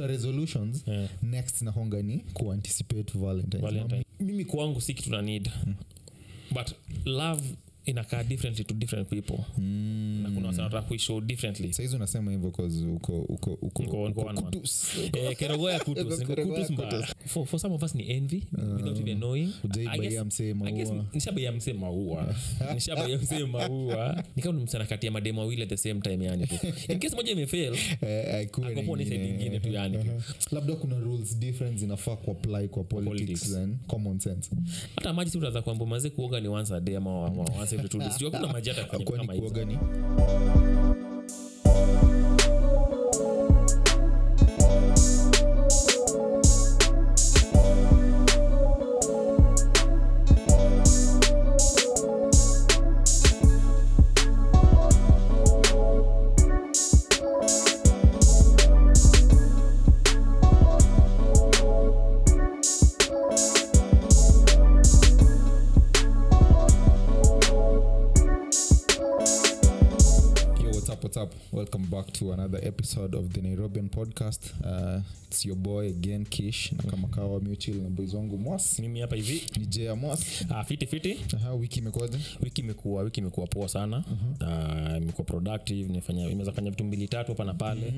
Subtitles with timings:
[0.00, 1.08] after resolutions yeah.
[1.22, 4.04] next nahonga ni kuanticipate valentines Valentine.
[4.20, 5.50] mimi kwangu si kitu na need
[6.50, 6.70] but
[7.04, 7.42] love
[7.84, 10.20] inakaa differently to different people mm.
[10.22, 12.62] na kuna wasa kuishow differently saizi unasema hivyo uko
[13.28, 14.12] uko uko.
[15.12, 17.06] Eh, kerogoya kutus mbaya.
[17.26, 18.42] for, for some of us ni envy
[18.76, 21.04] without even knowing I Hujaibaia guess- msee I guess maua.
[21.12, 22.34] nishabaia msee maua
[22.74, 26.54] nishabaia msee maua nikawa msana kati ya mademo wawili at the same time yani tu
[26.88, 29.04] in case moja imefail Eh, haikuwa ni nyingine.
[29.04, 29.98] side ingine tu yani
[30.50, 33.86] labda kuna rules different zinafaa kuapply kwa politics, politics.
[33.86, 34.50] common sense
[34.96, 37.10] hata maji si utaza kwamba maze kuoga ni once a day ama
[37.60, 39.50] once days Sijui hakuna maji hata kwenye kama hizo
[72.20, 74.52] to another episode of the Nairobian podcast.
[74.62, 76.72] Uh, it's your boy again, Kish.
[76.72, 78.78] Na kama kawa mutual na boys wangu Mwas.
[78.78, 80.44] mimi hapa hivi Ni Jay Mwas.
[80.50, 84.04] uh, fiti fiti Aha, wiki imekuwaje wiki imekuwa wiki imekuwa poa sana
[84.40, 87.92] Ah, imekuwa productive nimefanya imeweza fanya vitu mbili tatu hapa na pale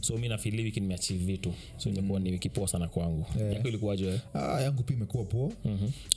[0.00, 3.52] so mi nafili wiki nimeachieve vitu so imekuwa ni wiki poa sana kwangu Yeah.
[3.54, 4.20] yako ilikuwaje?
[4.34, 5.50] Ah, yangu pia imekuwa poa.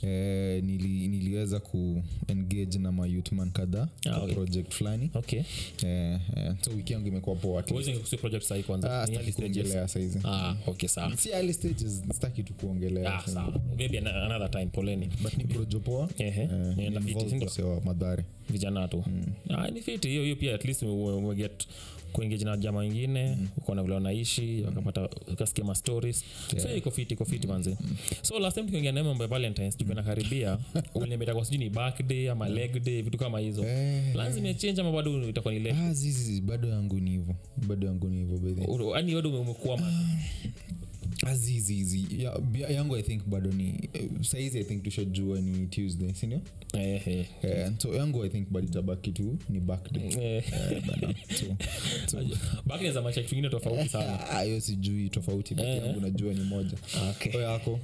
[0.02, 4.34] Eh, nili, niliweza ku engage na mayouthman kadhaa Ah, okay.
[4.34, 5.10] project fulani.
[5.14, 5.42] okay
[5.84, 7.51] Eh, eh, so wiki yangu imekuwa poa.
[8.90, 9.54] Ah, Ni early sitaki stages.
[9.56, 10.18] kuongelea saizi.
[10.24, 10.54] ah
[12.42, 13.14] tu kuongelea.
[13.14, 13.22] ah
[16.18, 16.48] Eh,
[17.84, 18.24] madhare.
[18.50, 19.04] vijana tu.
[19.48, 21.66] Ah, ni fiti hiyo hiyo pia at least ume- umeget
[22.12, 26.24] kuengage na jama wengine ukaona vile wanaishi wakapata kasikia ma stories.
[26.62, 27.76] So iko fiti iko fiti manzi
[28.22, 30.58] so last time tukiongea naye mambo ya valentines tukiwa nakaribia
[30.94, 33.64] uliambia kwa sijui ni birthday ama leg day vitu kama hizo.
[33.64, 35.74] Eh, plans imechange ama bado itakuwa ni leg?
[35.76, 37.34] Ah, zizi bado yangu ni hivyo.
[37.68, 39.92] Bado yangu ni hivyo yani bado umekwama
[41.26, 42.06] Ah, zizi zi.
[42.18, 46.40] Ya, ya- yangu i think bado ni eh, saizi i think tushajua ni tuesday sindio
[46.74, 50.82] eh eh Eh, so yangu i think bado itabaki tu ni back day eh Eh,
[53.22, 54.18] kitu ingine tofauti sana.
[54.30, 55.82] Ah, sijui tofauti Eh.
[55.86, 56.78] yangu najua ni moja.
[57.10, 57.40] Okay.
[57.42, 57.80] Yako?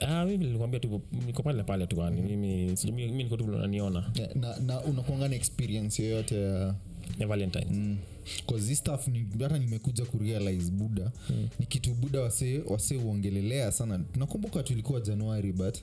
[0.00, 4.12] Ah mimi nilikwambia tu niko pale pale tu mimi mimi niko tu unaniona.
[4.34, 6.74] Na, na unakuanga na experience yoyote ya
[7.20, 7.26] uh...
[7.26, 7.70] valentines.
[7.70, 7.96] Mm.
[8.46, 8.74] Cause hii
[9.10, 11.48] ni hata nimekuja kurealize buda mm.
[11.60, 12.20] ni kitu buda
[12.66, 14.00] wase uongelelea sana.
[14.16, 15.78] Nakumbuka tulikuwa januari but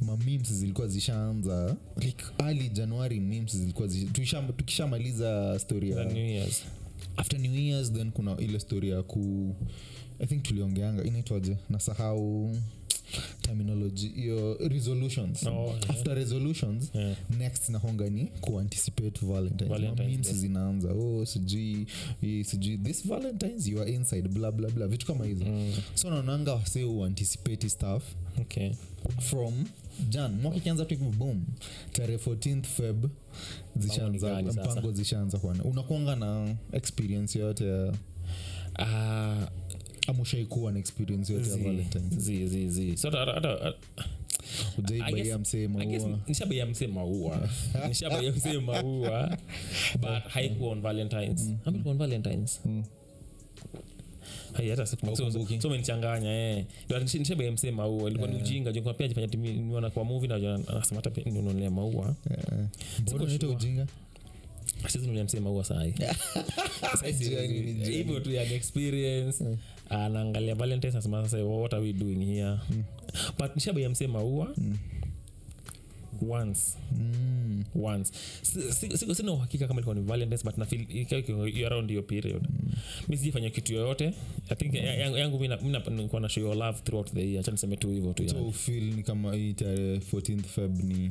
[0.00, 4.08] mamemes zilikuwa zishaanza like early januari memes zilikuwa zi-
[4.56, 6.62] tukishamaliza story ya new years.
[7.16, 9.54] After new years then kuna ile story ya ku
[10.18, 11.56] i think tuliongeanga inaitwaje?
[11.70, 12.56] Nasahau
[13.98, 15.42] hiyo resolutions.
[15.46, 15.90] Oh, yeah.
[15.90, 17.16] after resolutions Yeah.
[17.38, 20.92] next nahonga ni kuanticipate valentines, Valentines zinaanza.
[20.92, 21.86] Oh sijui
[22.44, 24.86] sijui this valentines you are inside bla bla bla.
[24.86, 25.44] Vitu kama hizo.
[25.44, 25.72] Mm.
[25.94, 28.02] so naonanga wase uanticipate stuff
[28.40, 28.70] okay.
[29.20, 29.64] from
[30.08, 30.32] jan.
[30.40, 30.96] Mwaka ikianza tu
[31.92, 33.06] tarehe 14th feb
[33.76, 37.94] zishaanza mpango zishaanza kuana unakuanga na experience yoyote ya
[38.78, 39.46] ah
[40.06, 41.56] ama ushaikuwa na experience yote ya
[45.38, 46.08] msee maua.
[46.28, 47.48] nishabaia msee maua.
[47.88, 49.38] Nishabaia msee maua
[50.00, 51.50] but haikuwa on valentines.
[51.66, 51.82] Mm.
[51.86, 52.60] on valentines.
[52.64, 52.84] Mm.
[54.70, 55.60] Hata siku- so- Haukumbuki?
[55.60, 56.64] so umenichanganya eh.
[56.86, 58.08] Ndio, nish- nishabaia msee maua.
[58.10, 60.38] Ilikuwa ni ujinga juu pia jifanya niona kwa muvi na
[60.96, 61.24] hata pia
[61.70, 62.14] maua.
[62.30, 62.66] Eh,
[63.50, 63.86] ujinga?
[64.88, 65.94] Sizinulia msee maua sahi
[67.90, 69.44] hivyo tu yani experience
[70.04, 72.56] anaangalia valentines nasema sasa what are we doing here?
[73.38, 74.54] But nishabaia msee maua?
[76.28, 76.60] Once.
[76.92, 77.64] Mm.
[77.74, 78.12] once.
[78.42, 80.58] Si- si- uhakika kama ilikuwa ni valentines but
[81.18, 82.48] iko around hiyo period.
[83.08, 84.14] Mi sijifanya kitu yoyote.
[84.48, 84.84] I think mm.
[84.84, 85.56] yangu, yangu mi na-
[86.28, 87.44] show your love throughout the year.
[87.44, 91.10] Chaniseme tu hivyo tu so ni kama hii tarehe 14th feb ni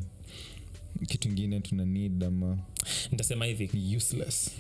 [1.07, 2.57] kitu ingine tuna need ama?
[3.11, 3.95] Nitasema hivi.
[3.97, 4.51] Useless.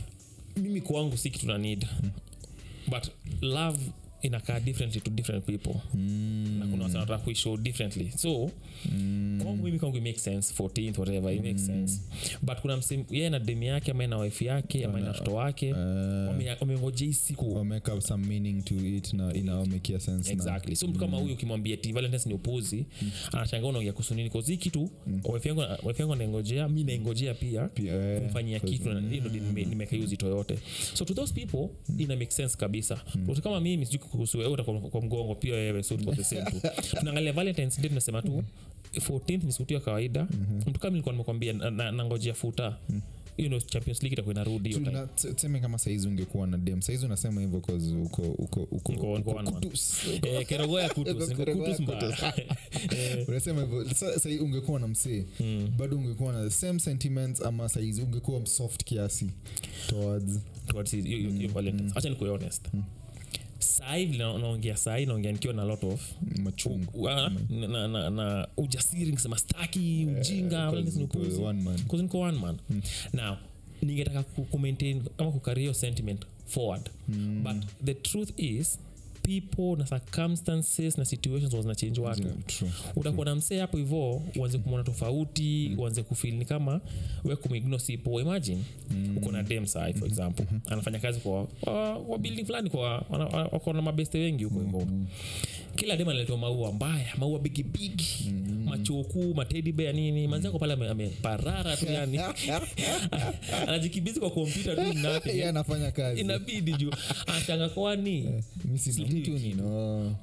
[0.57, 1.87] Mimi kwangu si kitu na need.
[2.87, 3.07] But
[3.41, 3.79] love
[4.23, 6.55] inakaa differently to different people mm.
[6.59, 8.51] na kuna watu wanataka kuishow differently so
[8.91, 9.41] mm.
[9.43, 12.01] Kwangu mimi kwangu make sense 14th whatever it makes sense.
[12.41, 15.73] But kuna msim yeye na demu yake ama na wife yake ama na watoto wake
[15.73, 17.55] Uh, wamengoja hii siku.
[17.55, 20.75] wameka some meaning to it na inaomekia sense exactly.
[20.75, 23.11] So mtu kama huyu ukimwambia ti valentines ni upuzi mm.
[23.31, 24.29] anashangaa unaongea kuhusu nini?
[24.29, 25.21] Kozi kitu mm.
[25.33, 29.29] wife yangu wife yangu anaingojea mi naingojea pia Pia, eh, kumfanyia kitu na ndio
[29.65, 30.59] nimeka hiyo uzito yote.
[30.93, 31.67] So to those people
[31.97, 33.01] ina make sense kabisa.
[33.15, 33.35] Mm.
[33.35, 36.61] kama mimi sijui kuhusu wewe utakuwa kwa mgongo pia wewe so tuko the same tu.
[36.99, 38.43] Tunaangalia valentines day tunasema tu
[38.99, 40.27] 14th ni siku ya kawaida.
[40.67, 42.77] Mtu kama nilikuwa nimekwambia na- na- nangojea futa
[43.65, 44.69] champions league itakuwa inarudi.
[44.73, 48.61] Tuna- t- tuseme kama saizi ungekuwa na dem saizi unasema hivyo 'cause uko uko uko
[48.61, 49.53] Uko- uko uko one man.
[49.53, 49.97] kutus.
[50.47, 51.79] Kerogoya kutus niko Kerogoya kutus.
[51.87, 52.33] Mbaya
[52.97, 55.23] Eh, unasema hivyo Sa- sai ungekuwa na msee
[55.77, 59.29] bado ungekuwa na same sentiments ama saizi ungekuwa soft kiasi
[59.87, 61.97] towards towards you, you, hiyo- hiyo Valentine's.
[61.97, 62.67] acha nikuwe honest
[63.63, 66.11] sahii vile na- naongea sahii naongea nikiwa na lot of
[67.09, 70.71] ah, na, na, na, ujasiri nikisema staki ujinga
[71.39, 71.79] uh, one man.
[71.93, 72.57] Niko one man.
[73.13, 73.35] Now
[73.81, 76.89] ningetaka kumaintain ku maintain ama kukaria sentiment forward.
[77.43, 77.55] But
[77.85, 78.79] the truth is
[79.23, 82.23] people na circumstances na situations zinachange watu.
[82.23, 86.81] Yeah, utakuwa na msee hapo hivo uanze kumwona tofauti uanze kufil ni kama
[87.23, 88.63] we kumigno sipo imagine
[89.17, 90.45] uko na dem sai for example.
[90.51, 90.73] Mm-hmm.
[90.73, 92.89] anafanya kazi kwa, wa, kwa building fulani kwa
[93.51, 94.87] wako na mabeste wengi huko hivo.
[95.75, 98.63] Kila dem analetwa maua mbaya maua bigibigi mm-hmm.
[98.63, 100.27] machokuu matedibea nini.
[100.27, 102.19] Manziako pale ameparara tu yani.
[103.67, 105.37] Anajikibizi kwa kompyuta tu nothing.
[105.37, 106.91] yeah, inabidi juu.
[107.27, 108.43] Anashanga kwani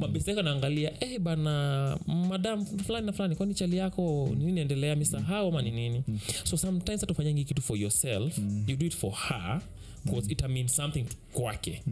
[0.00, 5.62] Mabeseka naangalia eh bana madam fulani na fulani kwani chali yako nini endelea misahau ama
[5.62, 6.02] ni nini?
[6.44, 9.60] So sometimes hatufanyangi kitu for yourself you do it for her
[10.04, 11.82] bcause it mean something kwake.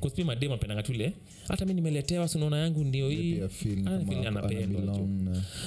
[0.00, 1.12] Bcause pia madem apendanga tule
[1.48, 3.40] hata mi nimeletewa sunaona yangu ndio hii?
[3.88, 3.98] Ah,
[4.28, 4.82] anapendwa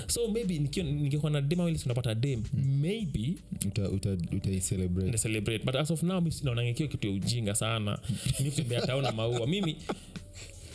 [0.08, 2.44] so maybe ningekuwa na dem awili tunapata dem
[2.82, 3.34] maybe
[3.68, 5.66] uta- uta- utaicelebrate.
[5.66, 8.00] but as of now mi naonangekiwa kitu ya ujinga sana.
[8.40, 9.48] Mi kutembea tao na maua.
[9.48, 9.76] Mimi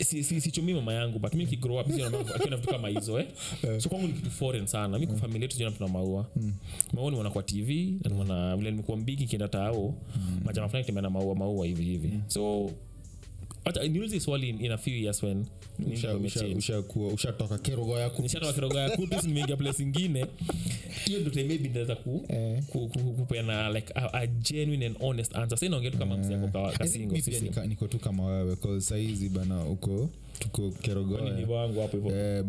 [0.03, 2.87] si- si- sichumii mama yangu but mi kigrow up siona mama akiwa na vitu kama
[2.89, 3.27] hizo eh.
[3.77, 4.99] So kwangu ni kitu foreign sana.
[4.99, 6.27] Mi kwa familia yetu siona tuna maua.
[6.93, 9.93] Maua nimeona kwa tv na nimeona vile nimekuwa mbigi kienda tao
[10.45, 12.09] majama fulani kitembea na maua maua hivi hivi.
[12.27, 12.71] So
[13.65, 15.45] hata niulize swali in, in a few years when
[17.13, 20.25] ushatoka kerogo yako nishatoka kirogo ya kutu nimeingia place ingine.
[21.05, 22.63] Hiyo ndo maybe naweza ku, Eh.
[22.67, 25.57] ku, ku, kupeana like a, a genuine and honest answer.
[25.57, 27.87] Sa inaongea tu kama mzee ako ka- I think kasingo mi pia sisi nika- niko
[27.87, 30.09] tu kama wewe saizi bana uko
[30.39, 31.41] tuko kerogo Kwani
[31.81, 32.37] hapo hivyo.
[32.37, 32.43] Eh,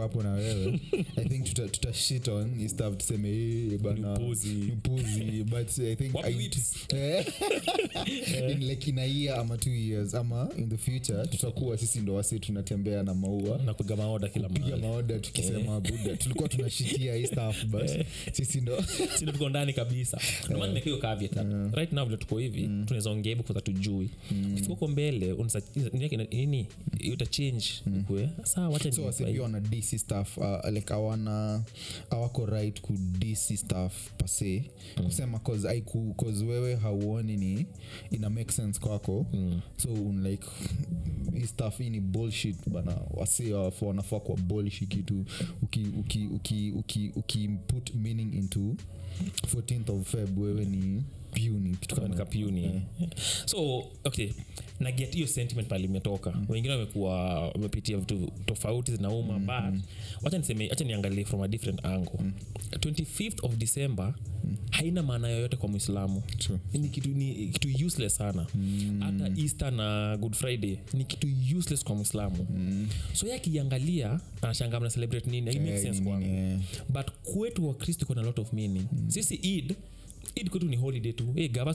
[0.00, 0.80] hapo na wewe.
[1.16, 2.60] I think tuta, tuta shit on.
[2.60, 6.32] Istaf tuseme "Eh, bana Ni upuzi." ni upuzi but i think I-
[6.94, 7.26] Eh,
[8.52, 12.14] in like in a year ama two years ama in the future tutakuwa sisi ndo
[12.14, 13.60] wasi tunatembea na maua.
[13.66, 17.90] Napiga maoda kila piga maoda tukisema buda tulikuwa tunashitia hii stuff but
[18.32, 18.84] sisi ndo
[19.32, 20.20] tuko ndani kabisa.
[20.48, 20.98] Ndomana nimeka hiyo
[21.72, 24.08] right now vile tuko hivi tunaweza ongea hivo kwanza tujui.
[24.52, 25.32] Ukifika huko mbele
[26.32, 26.66] nini-
[28.44, 29.12] saa so
[29.60, 31.62] dc stuff uh, like awana
[32.10, 34.64] awako right ku dc staff pase
[35.04, 37.66] kusema cause, ai, ku, cause wewe hauoni ni
[38.10, 39.26] ina make sense kwako.
[39.32, 39.60] Mm.
[39.76, 39.88] so
[40.22, 40.46] like
[41.34, 42.96] hii staff hii ni bullshit bana.
[43.10, 43.52] Wase
[43.86, 45.24] wanafaa kwa bolishi kitu.
[45.62, 48.74] Uki, uki, uki, uki, uki meaning into
[49.54, 51.02] 14th of feb wewe ni
[51.36, 52.82] puni kitu kama nikapuni
[53.46, 54.30] so okay
[54.80, 56.34] naget hiyo sentiment pale imetoka.
[56.48, 59.80] Wengine wamekuwa wamepitia vitu tofauti zinauma but
[60.22, 62.18] wacha niseme acha niangalie from a different angle.
[62.70, 64.14] 25th of december
[64.70, 66.22] haina maana yoyote kwa mwislamu
[66.72, 68.46] ni kitu, ni kitu useless sana.
[69.00, 71.28] Hata easter na good friday ni kitu
[71.58, 72.46] useless kwa mwislamu
[73.12, 75.50] so ye akiangalia anashanga mna celebrate nini?
[75.50, 76.26] It makes Eh, sense kwangu.
[76.26, 76.58] eh.
[76.88, 78.86] but kwetu wakristo kuna lot of meaning.
[79.08, 79.74] Sisi id
[80.44, 81.32] kwetu ni holiday tu.
[81.34, 81.74] Hey, gava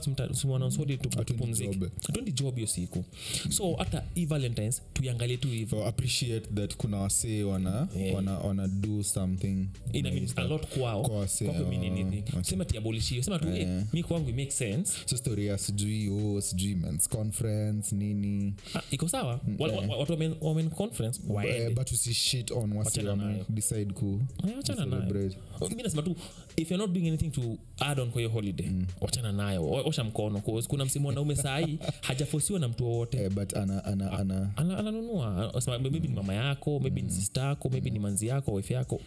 [1.24, 1.74] tupumzike.
[1.74, 1.90] job.
[2.06, 3.04] hatuendi job hiyo siku.
[3.50, 8.14] So hata hii valentines tuiangalie tu hivo So appreciate that kuna wasee wana, Yeah.
[8.14, 9.66] wana, wana do something.
[9.92, 11.02] Ina nice a lot kwao.
[11.02, 12.36] Kwa kwako mean uh, anything.
[12.36, 12.50] wase.
[12.50, 13.58] sema tiabolishio sema tu yeah.
[13.58, 14.92] hey, mi kwangu make sense.
[15.06, 18.54] So story ya sijui oh, sijui mens conference nini.
[18.74, 19.40] Ah, iko sawa?
[19.58, 21.20] Watu wamen- wamen conference?
[21.24, 21.70] Eh, waende.
[21.74, 24.20] but usishit on wasi wame decide ku
[24.62, 25.36] celebrate.
[25.76, 26.16] Mi nasema tu
[26.56, 29.70] if you're not doing anything to add on kwa hiyo holiday wachana nayo.
[29.70, 30.40] Osha mkono.
[30.40, 33.18] 'cause kuna msimu wanaume sahii hajafosiwa na mtu wowote.
[33.24, 34.50] Eh, but ana, ana, ana.
[34.56, 35.52] Ana- ananunua.
[35.82, 39.00] Maybe ni mama yako maybe ni sista yako maybe ni manzi yako wife yako.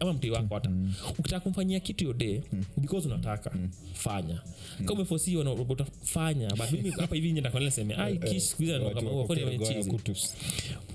[0.00, 0.70] Ama mtoi wako hata.
[1.18, 2.40] Ukitaka kumfanyia kitu yo day
[2.76, 3.52] because unataka
[3.92, 4.40] fanya.
[4.78, 9.10] Kama umefosiwa utafanya but mimi hapa hivi nje ndakwenda niseme ai kish siku hizi kama
[9.10, 9.90] huo kwani chizi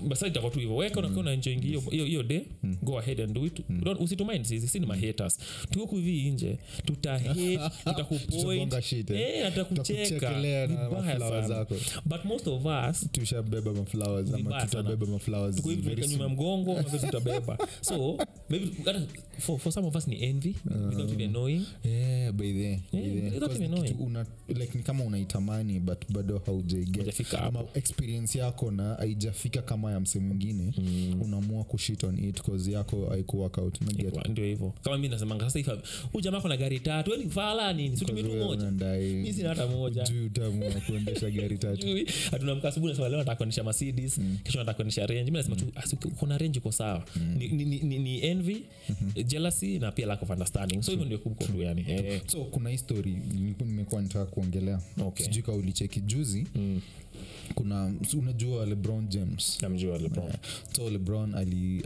[0.08, 0.76] basi itakuwa tu hivyo.
[0.76, 2.42] Weka unakiwa unaenjoying hiyo hiyo hiyo day
[2.82, 3.60] go ahead and do it.
[3.70, 5.38] Don't- usitumind sisi si ni mahaters
[5.70, 6.58] tuko hivi nje.
[6.84, 8.30] Tuta hate tutakupoint.
[8.30, 9.20] Tutagonga shit, eh.
[9.20, 9.52] Eh,
[12.24, 13.72] most of us tushabeba
[16.28, 17.58] mgongo tutabeba.
[17.80, 18.70] So maybe
[19.38, 20.54] for, for some of us ni envy
[20.90, 23.94] without even knowing Yeah, by the- by without even ni knowing.
[24.00, 30.00] una- like ni kama unaitamani but bado haujaiget Hujafika experience yako na haijafika kama ya
[30.00, 30.72] mse mwingine
[31.20, 33.80] unaamua kushit on it cause yako haikuwork out.
[33.80, 34.28] Unaget?
[34.28, 34.72] Ndio hivyo.
[34.82, 35.58] Kama mi nasemanga sasa
[36.12, 37.10] huyu jamaa gari tatu.
[37.10, 37.96] Weni fala nini?
[37.96, 38.70] Situmie tu moja.
[38.70, 40.02] mi sina hata moja.
[40.04, 41.80] hujui utamu wa kuendesha gari tatu.
[41.82, 42.06] Sijui.
[42.30, 45.30] hatunamka asubuhi nasema leo nataka kuendesha mercedes kesho nataka kuendesha range.
[45.30, 45.66] Mi nasema tu
[46.18, 47.04] kuna range iko sawa.
[47.38, 48.62] Ni, ni, ni, ni, ni envy
[49.26, 50.82] jealousy na pia lack of understanding.
[50.82, 51.84] So hivyo ndio kuko yani.
[51.88, 53.16] Eh, so kuna hii story
[53.64, 54.80] nimekuwa nitaka kuongelea.
[55.00, 55.26] Okay.
[55.26, 56.00] sijui kaa ulicheki.
[56.00, 56.46] Juzi
[57.54, 59.58] kuna unajua lebron james?
[59.62, 60.32] Namjua lebron.
[60.76, 61.82] So lebron ali-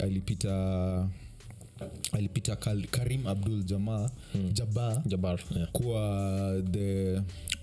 [2.12, 2.56] alipita
[2.90, 4.10] karim abdul jama
[4.52, 5.68] jaba jabar yeah.
[5.72, 7.16] kuwa the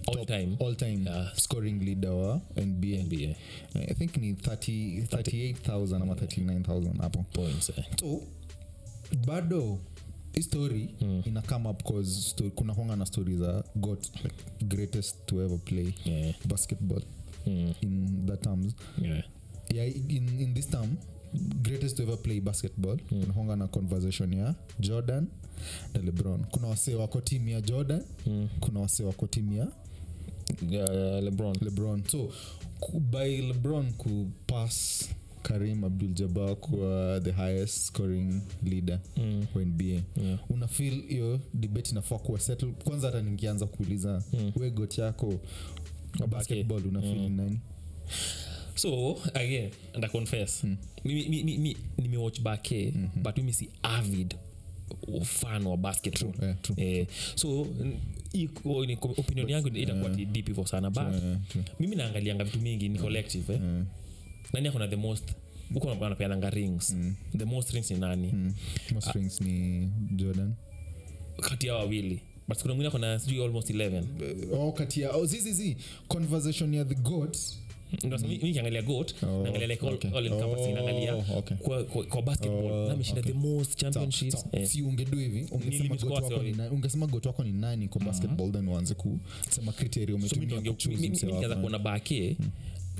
[0.08, 0.56] All top- time.
[0.60, 1.36] all time Yeah.
[1.36, 3.36] scoring leader wa nba NBA
[3.76, 7.86] i think ni 30 38000 ama 39000 hapo points eh.
[8.00, 8.22] so
[9.26, 9.80] bado
[10.42, 11.24] story mm.
[11.26, 15.58] ina come up cause sto- kuna honga na story za got like, greatest to ever
[15.60, 16.36] play yeah.
[16.46, 17.02] basketball
[17.48, 17.74] Mm.
[17.82, 19.24] in that terms Yeah.
[19.74, 20.96] yeah, in, in this term
[21.64, 23.22] greatest to ever play basketball mm.
[23.22, 25.28] kunahonga na conversation ya jordan
[25.94, 28.48] na lebron kuna wasee wako timu ya jordan Mm.
[28.60, 29.68] kuna wasee wako timu ya
[30.70, 32.30] Yeah, lebron lebron so
[33.00, 35.10] by lebron kupass
[35.42, 39.46] karim abdul jabar kuwa the highest scoring leader Mm.
[39.56, 40.40] wa nba Yeah.
[40.50, 44.52] una feel hiyo debate inafaa kuwa settle kwanza hata ningianza kuuliza Mm.
[44.56, 45.34] we got yako
[46.30, 47.60] basketball una feel ni nani
[48.78, 50.64] so again nda confess
[51.06, 54.36] mimi mi, mi, mi, nimewatch bake but mimi si avid
[55.24, 56.76] fan wa basketball Yeah, true.
[57.00, 57.68] eh, so
[58.34, 60.32] iko ni opinion yangu itakuwa yeah.
[60.32, 61.64] deep hivyo sana but Eh, true.
[61.80, 63.60] mimi naangalianga vitu mingi ni collective eh?
[63.62, 63.84] yeah.
[64.54, 65.24] nani akona the most
[65.74, 66.96] huko anapeananga rings
[67.38, 68.54] the most rings ni nani mm.
[68.94, 70.54] most rings ni jordan
[71.42, 74.04] kati ya wawili but kuna mwingine akona sijui almost 11
[74.54, 77.38] oh, kati ya oh, zizizi conversation ya the goat
[78.28, 80.12] Nikiangalia goat Oh, naangalia like all, okay.
[80.18, 81.58] all encompassing Oh, naangalia okay.
[81.58, 83.34] kwa, kwa, kwa basketball Oh, na okay.
[83.34, 84.46] the most Sawa, championships sawa.
[84.60, 84.68] eh.
[84.68, 88.52] si ungedu hivi ungesema goat wako ni nani- ungesema goat wako ni nani kwa basketball
[88.52, 89.72] then uanze kusema
[90.14, 90.46] umetumia
[91.56, 91.62] wako.
[91.62, 92.38] kuona bake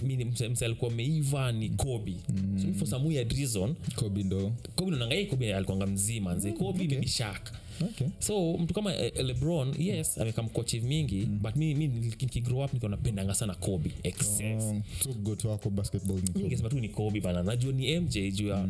[0.04, 0.18] mi
[0.50, 2.16] mse alikuwa meiva ni kobi
[2.62, 4.92] so mi for some weird reason Kobe ndo kobi
[5.26, 7.06] kobi alikuanga mzima nze kobi okay.
[7.08, 8.08] shak okay.
[8.20, 13.34] So mtu kama eh, lebron yes amekamkochiv mingi but mi, mi nikigrow up nikiwa napendanga
[13.34, 16.40] sana kobi excess Oh, so wako basketball Kobe.
[16.44, 17.44] ningesema tu ni kobi bana.
[17.44, 18.68] Najua ni mj juu ya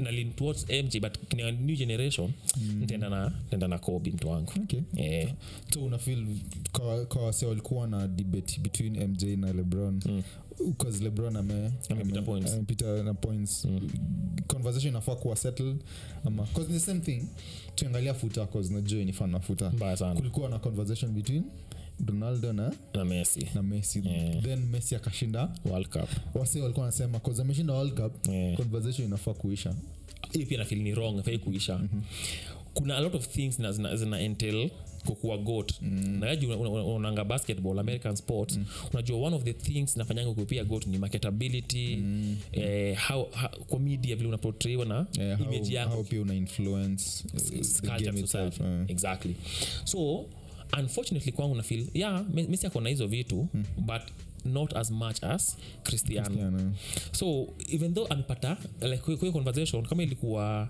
[0.00, 2.30] na lean towards mj but kina new generation
[2.82, 4.52] ntaenda na ntaenda na kobi mtu wangu.
[4.62, 4.80] Okay.
[4.96, 5.32] Yeah.
[5.74, 6.26] so unafil
[6.72, 10.00] kwa, kwa wase walikuwa na debate between mj na lebron
[10.68, 12.56] bcause lebron ame- Amepita ame- points.
[13.04, 13.66] na points.
[14.46, 15.76] Conversation inafaa kuwa settled
[16.24, 17.22] ama cause the same thing
[17.74, 19.70] tuangalia futa cause najua ni fan wa futa.
[19.70, 20.14] Mbaya sana.
[20.14, 21.44] Kulikuwa na conversation between
[22.06, 23.46] ronaldo na, na messi.
[23.54, 24.02] na messi.
[24.04, 24.42] Yeah.
[24.42, 26.08] then messi akashinda world cup.
[26.36, 28.56] Wase walikuwa wanasema cause ameshinda world cup Yeah.
[28.56, 29.74] conversation inafaa kuisha
[30.32, 31.80] hiyo pia nafili ni wrong afai kuisha.
[32.74, 34.70] Kuna a lot of things na zina, zina entail
[35.06, 36.18] kukuwa got mm.
[36.20, 38.64] naji unanga basketball american sport mm.
[38.92, 42.36] unajua one of the things nafanyanga kupia got ni marketability mm.
[42.52, 47.90] eh, how, how, kwa media vile unapotraiwa na yeah, image yako pia una influence uh,
[47.90, 48.62] culture society.
[48.62, 48.84] eh.
[48.88, 49.34] exactly
[49.84, 50.24] so
[50.78, 54.02] unfortunately kwangu na feel yeah Me- messi akona hizo vitu but
[54.44, 56.72] not as much as cristiano Cristiano.
[57.12, 60.68] so even though amepata like kwe conversation kama ilikuwa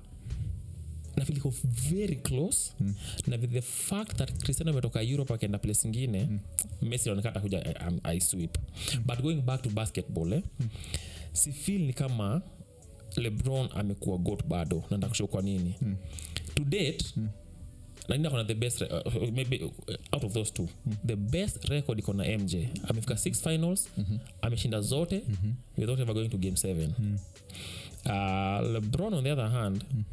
[1.17, 1.55] na feel iko
[1.91, 2.95] very close mm.
[3.27, 6.41] na with the fact that cristiano ametoka europe akaenda place ingine mm.
[6.83, 9.03] messi anaonekana atakuja um, aiswip mm.
[9.07, 10.69] but going back to basketball eh, mm.
[11.33, 12.43] si feel ni kama
[13.17, 15.97] lebron amekuwa got bado kushow kwa nini mm.
[16.55, 17.29] to date mm
[18.19, 18.89] nani the best uh,
[19.33, 20.97] maybe uh, out of those two mm.
[21.05, 22.55] the best record iko na mj
[22.89, 24.19] amefika six finals mm-hmm.
[24.43, 25.53] ameshinda zote mm-hmm.
[25.79, 27.19] without ever going to game seven mm.
[28.07, 30.05] uh, lebron on the other hand mm.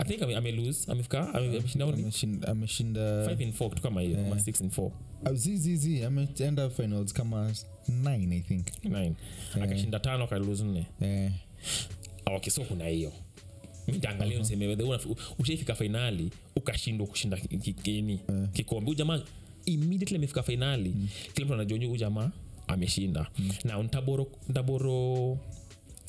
[0.00, 4.00] I think ame, ame lose amefika ame- ameshinda Ameshinda- ameshinda five in four kitu kama
[4.00, 4.92] hiyo ama six in four.
[5.24, 5.30] Ah,
[6.04, 7.52] ameenda finals kama
[7.88, 8.66] 9 i think.
[8.84, 9.12] 9
[9.62, 10.86] akashinda tano akalose nne.
[11.00, 11.30] Eh,
[12.24, 13.12] Ah, okay so kuna hiyo.
[13.88, 14.38] Mitaangalia uh-huh.
[14.40, 14.66] niseme
[15.38, 18.20] ushaifika fainali ukashindwa kushinda ki- ki- kini
[18.52, 18.90] kikombe.
[18.90, 19.26] Ujamaa jamaa
[19.66, 20.94] immediately amefika fainali
[21.34, 22.30] kila mtu anajua huyu jamaa
[22.66, 23.26] ameshinda.
[23.64, 25.38] Na ntaboro ntaboro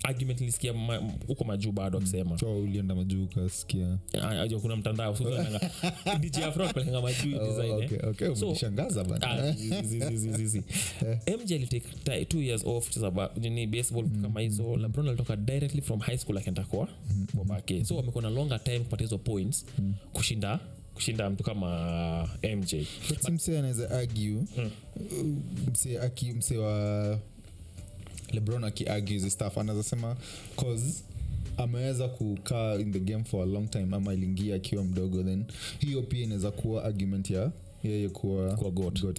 [0.03, 3.97] argument nilisikia ma- huko majuu bado akisema so ulienda majuu ukasikia.
[4.21, 5.71] Ah, kuna mtandao so unaanga-
[6.21, 9.51] DJ Afro akipelekanga majuu hii Oh, design, okay, okay, So- umenishangaza bana.
[9.51, 10.63] Zi- zi- zi- zi- zi- zi.
[11.43, 12.89] mj alitake two years off
[13.39, 14.09] ni baseball mm.
[14.09, 14.77] baseball kama hizo.
[14.77, 16.87] Labron alitoka directly from high school akaenda kwa
[17.33, 19.65] bobake so wamekuwa na longer time kupata hizo points
[20.13, 20.59] kushinda
[20.93, 22.73] kushinda mtu kama mj
[23.31, 24.43] msee anaweza argue
[25.71, 27.19] msee aki msee wa
[28.33, 30.17] lebron akiargue hizi stuff anaweza sema
[30.55, 31.03] cause
[31.57, 35.43] ameweza kukaa in the game for a long time ama iliingia akiwa mdogo then
[35.79, 37.51] hiyo pia inaweza kuwa argument ya
[37.83, 38.57] yeye kuwa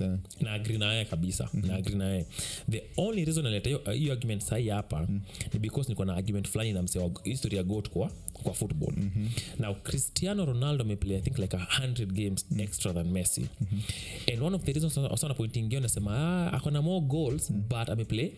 [0.01, 0.17] eh.
[0.41, 1.71] na agri naye kabisa mm-hmm.
[1.71, 2.27] na agri naye
[2.71, 5.21] the only reason aleta hiyo- argument sahii hapa mm-hmm.
[5.53, 9.29] ni because niko na argument fulani na msewa history ya got kwa kwa football mm-hmm.
[9.59, 12.61] now cristiano ronaldo ameplay i think like a 100 games mm-hmm.
[12.61, 13.81] extra than messi mm-hmm.
[14.35, 17.69] and one of the reasons wasana pointingio nasema ah, akona more goals mm-hmm.
[17.81, 18.31] but ameplay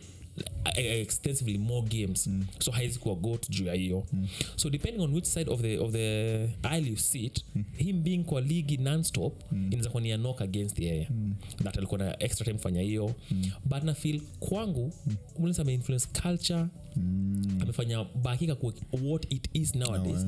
[0.76, 2.46] extensively more games mm.
[2.58, 4.28] so haizi kuwa got juu ya hiyo mm.
[4.56, 7.64] so depending on which side of the, of the aisle you sit mm.
[7.76, 9.66] him being kwa ligi nonstop mm.
[9.66, 11.34] inaweza kuwa ni a knock against yeye mm.
[11.64, 13.50] that alikuwa na extra time fanya hiyo mm.
[13.64, 15.14] but na feel kwangu mm.
[15.40, 17.58] mlisa ameinfluence culture mm.
[17.62, 18.72] amefanya bakika ku
[19.02, 20.26] what it is nowadays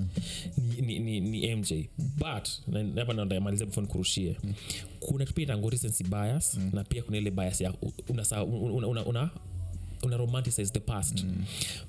[0.81, 4.37] ni, ni, ni, ni mj but na- hapa ndamaliza before nikurushie
[5.01, 6.71] kuna tupia tango recency bias mm.
[6.73, 7.75] na pia kuna ile bias ya
[8.09, 9.31] unasa una, una, una una
[10.15, 11.45] romanticize the past mm.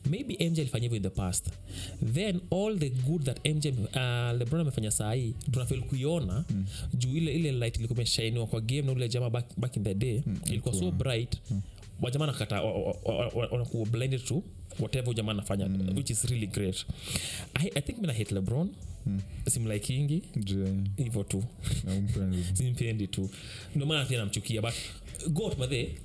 [0.10, 1.50] maybe mj alifanya hivyo in the past
[2.14, 3.74] then all the good that mj uh,
[4.40, 6.66] lebron amefanya sahii tunafil kuiona mm.
[6.94, 9.94] juu ile ile light ilikuwa imeshainiwa kwa game na ule jama back, back in the
[9.94, 10.40] day mm.
[10.46, 11.62] ilikuwa so bright mm.
[12.02, 12.62] wajamaa nakata
[13.52, 14.44] wanakuwa blinded to
[14.80, 15.98] whatever jamaa anafanya mm.
[15.98, 16.86] which is really great
[17.54, 18.70] i, I think mina hate lebron
[19.06, 19.22] mm.
[19.50, 20.24] simlikingi
[20.98, 21.44] hivo tu
[22.54, 23.30] simpendi tu
[23.76, 24.74] ndomaana pia namchukia but
[25.30, 25.96] got mathe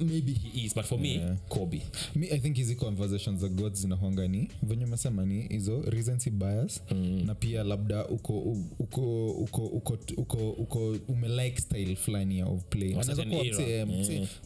[0.00, 1.36] maybe he is but for me Yeah.
[1.48, 1.82] kobe.
[2.14, 6.82] Mi i think hizi conversations za god zinahonga ni venye umesema ni hizo recency bias
[6.90, 7.22] mm.
[7.26, 8.38] na pia labda uko
[8.78, 12.96] uko uko uko uko uko umelike style fulani ya of play.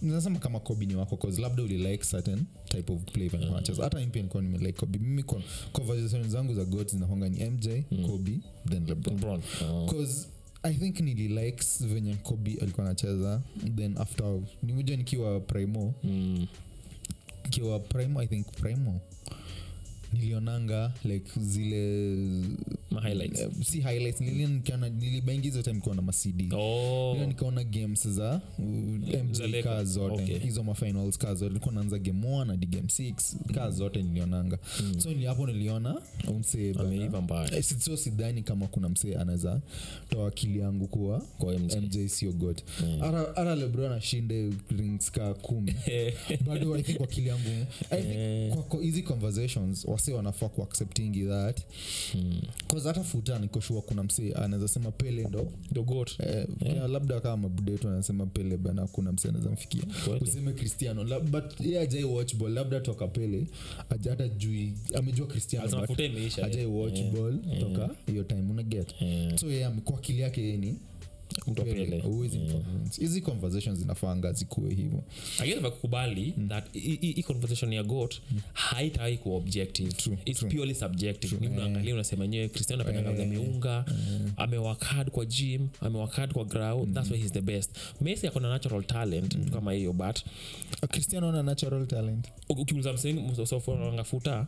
[0.03, 4.01] Nasema kama kobi ni wako cause labda ulilike certain type of play venye wanacheza hata
[4.01, 4.99] mi pia nikuwa nimelike kobe.
[4.99, 5.43] Mimi con-
[5.73, 7.69] conversations zangu za god zinahonga ni mj
[8.07, 9.15] kobi then lebron.
[9.15, 9.41] Lebron.
[9.71, 9.87] Oh.
[9.87, 10.27] cause
[10.65, 13.41] i think nililikes venye kobi alikuwa anacheza
[13.77, 15.95] then after nimekuja nikiwa primo.
[16.05, 16.47] Mm,
[17.45, 19.01] nikiwa primo i think primo
[20.19, 21.77] nilionanga like zile
[22.91, 23.41] my highlights.
[23.41, 27.11] eh, si highlights nilibaingi hizo time nikiwa na macd oh.
[27.13, 28.41] Nilio nikaona games za Za
[29.25, 29.89] mj kaa Lakers.
[29.89, 30.23] zote.
[30.23, 30.39] Okay.
[30.39, 31.49] hizo mafinals kaa zote.
[31.49, 33.13] Nilikuwa naanza game 1 hadi game 6
[33.55, 34.59] kaa zote nilionanga.
[34.99, 36.89] So ni hapo niliona umsee bana.
[36.89, 37.57] ameiva mbaya.
[37.57, 39.61] Eh, si- so sidhani kama kuna msee anaweza
[40.09, 42.63] toa akili yangu kuwa kwa mj mj sio god.
[43.35, 45.75] Hata lebron ashinde rings ka kumi.
[46.47, 51.61] Bado i think akili yangu I think kwa- kwa hizi conversations wase wanafaa kuacceptingi that.
[52.67, 55.53] Bcause hata futa nikoshua kuna msee anaweza sema pele ndo.
[55.73, 59.83] Dogot Eh, yeah, labda kama mabudetu anasema pele bana kuna msee anaweza mfikia.
[60.21, 63.47] Useme cristiano la, but ye ajai watchball labda toka pele
[63.89, 65.87] hata jui amejua cristiano
[66.43, 67.61] ajai watchball Yeah.
[67.61, 69.37] toka hiyo time unaget Yeah.
[69.39, 70.79] so ye kwa akili yake yeni ni
[73.01, 75.03] Hizi conversations zinafanga zikuwe hivyo.
[75.39, 78.15] Agekubali that hii- hii hii conversation ya got
[78.53, 79.93] haitawai kuwa objective.
[79.93, 80.51] True, its true.
[80.51, 81.37] purely subjective.
[81.41, 83.85] Ni unaangalia unasema enyewe cristiano apenda kazi ameunga
[84.37, 87.71] amewak hard kwa gym amewakad kwa grau that's why he's the best.
[88.01, 89.51] Messi akona natural talent mm.
[89.51, 90.19] kama hiyo but
[90.83, 92.29] A cristiano ana natural talent.
[92.49, 94.47] ukiuliza msanga futa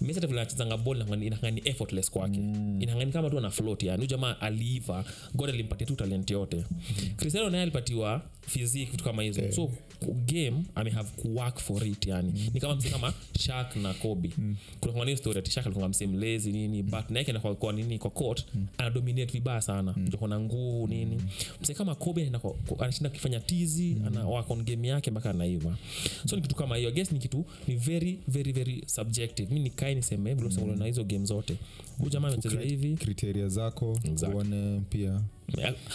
[0.00, 2.38] messi hata vile anachezanga ball inakanga- inakanga effortless kwake.
[2.40, 2.82] Mm.
[2.82, 4.06] inangani kama tu ana float yani.
[4.06, 6.64] Jamaa aliiva god alimpatia tu talent yote.
[7.16, 9.52] Cristiano naye alipatiwa physique vitu kama hizo.
[9.52, 9.70] So
[10.26, 12.50] game amehave kuwork for it yani.
[12.54, 14.32] Ni kama mse kama shak na kobi
[14.80, 18.10] kuna kwa story ati shak alikuwa msee mlezi nini but naeke kwa, kwa nini kwa
[18.10, 18.66] court mm.
[18.78, 19.94] anadominate vibaya sana.
[19.96, 20.08] Mm.
[20.28, 21.22] na nguvu nini.
[21.62, 22.30] Mse kama kobi
[22.78, 25.76] anashinda kufanya tizi ana work on game yake mpaka anaiva.
[26.26, 26.90] So ni kitu kama hiyo.
[26.90, 29.54] Guess ni kitu ni very very very subjective.
[29.54, 30.78] Mi nikae niseme vile mm.
[30.78, 31.56] na hizo game zote.
[31.98, 32.96] Huyu jamaa amecheza hivi.
[32.96, 34.34] kriteria zako Exactly.
[34.36, 35.20] uone pia.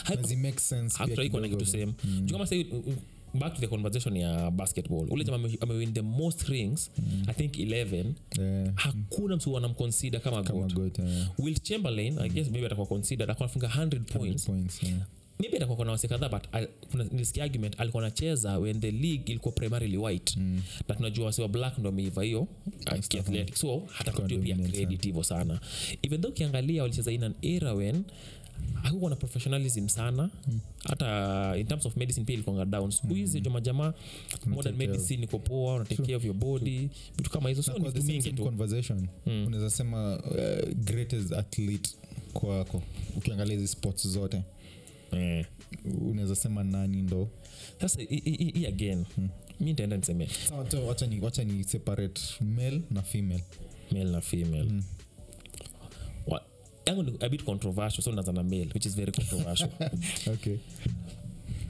[0.04, 1.94] Haiku- make sense actually na kitu same.
[2.26, 2.65] Juu kama sai
[3.34, 5.08] back to the conversation ya basketball.
[5.10, 6.91] Ule jama amewin the most rings
[7.27, 8.06] i think 11
[8.39, 8.71] yeah.
[8.75, 10.67] hakuna mtu anamconsider kama kama
[10.99, 14.45] eh, will chamberlain i guess maybe atakuwa considered atakuwa anafunga 100 points.
[14.45, 14.97] points, yeah.
[15.39, 16.67] Maybe atakuwa kuna wase kadhaa but al-
[17.12, 20.38] nilisikia argument alikuwa anacheza when the league ilikuwa primarily white.
[20.38, 20.62] Mm.
[20.89, 25.04] na tunajua wase wa black ndo ameiva hiyo uh, kiathletic so hata Kwa pia credit
[25.06, 25.60] hivyo sana.
[26.01, 28.04] Even though ukiangalia walicheza in an era when
[28.84, 30.30] hakukuwa na professionalism sana.
[30.84, 32.91] Hata in terms of medicine pia ilikuanga down.
[32.91, 33.43] Siku hizi mm.
[33.43, 33.93] jamajamaa
[34.45, 37.63] modern medicine iko poa una care of your body vitu kama hizo.
[37.63, 38.43] Sio vitu mingi tu.
[38.43, 39.08] conversation.
[39.26, 39.43] Mm.
[39.47, 41.89] unaweza sema uh, greatest athlete
[42.34, 42.84] kwako
[43.17, 44.43] ukiangalia hizi sports zote.
[45.12, 45.45] Eh.
[46.02, 47.30] unaweza sema nani ndo?
[47.82, 49.06] Sasa hii- again.
[49.15, 52.21] Hii mi ntaenda nisemee wacha- wacha ni, wacha ni separate
[52.56, 53.43] male na female.
[53.91, 54.63] Male na female.
[54.63, 54.84] Mm.
[56.86, 59.70] Yangu ni a bit controversial so naanza na mail which is very controversial.
[60.34, 60.58] Okay.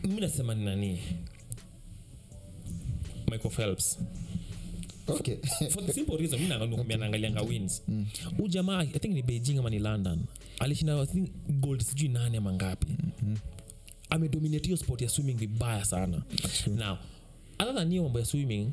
[0.04, 1.00] Mi nasema ni nani?
[3.32, 3.98] Michael phelps.
[5.08, 5.38] Okay.
[5.70, 6.48] For the simple reason mi
[6.98, 7.82] naangalianga wins.
[8.38, 10.20] Huu jamaa i think ni beijing ama ni london.
[10.60, 11.08] Alishinda
[11.50, 12.88] gold sijui nane ama ngapi.
[14.10, 16.22] Amedominate hiyo sport ya swimming vibaya sana.
[16.68, 16.98] Now
[17.60, 18.72] other than hiyo mambo ya swimming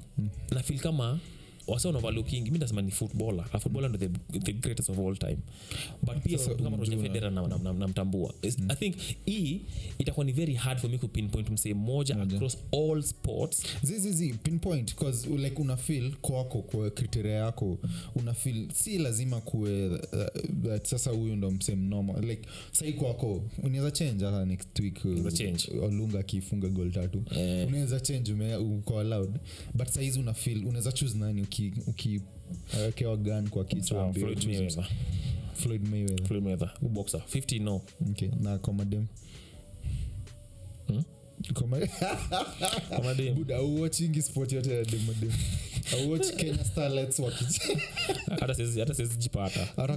[0.51, 1.20] na feel kama
[1.68, 3.44] wasa unavalukingi mi nasema ni footballer.
[3.52, 5.37] A footballer ndo the, the greatest of all time.
[6.02, 7.31] But pia kama roger umjua.
[7.31, 8.35] namtambua na, na, namtambua.
[8.42, 9.61] Is- i think hii
[9.98, 12.22] itakuwa ni very hard for me kupinpoint msee moja.
[12.22, 13.62] across all sports.
[13.83, 17.78] Zizizi pinpoint cause like una feel kwako kwa kriteria yako.
[18.14, 19.98] Una feel si lazima kuwe uh,
[20.64, 25.11] that sasa huyu ndo msem normal like sai kwako unaweza change hata next week uh,
[25.11, 25.68] Unaweza change.
[25.83, 27.22] olunga akiifunga gol tatu.
[27.37, 27.68] Eh.
[27.68, 29.31] unaweza change ume, uko allowed.
[29.74, 32.21] But saizi una feel unaweza choose nani uki, uki
[33.16, 34.87] gan kwa kichwa Sawa, ambie Floyd choose Mayweather.
[35.55, 36.27] Floyd Mayweather.
[36.27, 37.18] Floyd Mayweather, who boxer?
[37.29, 37.81] 50 no.
[38.11, 39.07] Okay na kwa madem
[40.87, 41.03] Hmm?
[43.57, 45.33] Auwachingi sport yote ya demadem
[45.92, 47.81] auwach kenya starlets wakicheza
[48.40, 49.68] hata hata siwezi jipata.
[49.77, 49.97] Hata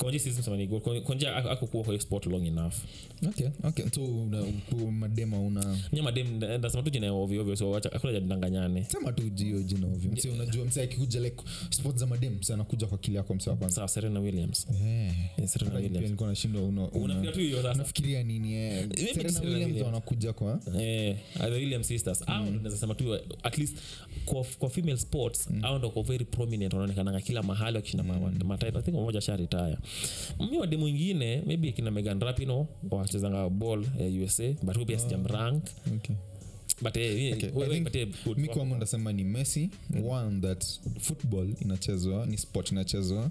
[0.00, 0.56] konje konje siwezi msema.
[0.80, 2.74] Konje- konje ako- akukuwa kwa sport long enough.
[3.28, 3.84] Okay okay.
[3.94, 4.44] So una,
[4.90, 9.12] madema una nyama dem ndasema tu jina ya ovyo ovyo so acha akula jadanganyane sema
[9.12, 10.10] tu jio jina ovyo.
[10.12, 13.56] Msi unajua msi akikuja like sport za madem msi anakuja kwa kile yako msi wa
[13.56, 13.76] kwanza.
[13.76, 14.66] Sawa serena williams.
[14.70, 14.82] Eh.
[15.38, 15.48] yeah.
[15.48, 16.02] serena williams.
[16.04, 17.74] nilikuwa nashindwa una- una- unafikiria tu hiyo sasa.
[17.74, 18.88] unafikiria nini eh?
[19.14, 22.22] Serena Williams ndo anakuja kwa Eh, the williams sisters.
[22.26, 23.76] Au ndo naweza sema tu at least
[24.24, 28.38] kwa, kwa female sports au ndo kwa very prominent wanaonekana kila mahali wakishinda mm.
[28.46, 28.78] mataifa.
[28.78, 29.76] I think mmoja sha retire
[30.50, 35.64] mi wade mwingine maybe kina megan rapino wachezanga ball ya usa but huyu pia sijamrank.
[35.96, 36.16] okay.
[36.82, 37.32] but eh, eh,
[38.26, 39.70] Okay, mi kwangu ndasema ni messi
[40.10, 40.64] one that
[41.00, 43.30] football inachezwa ni sport inachezwa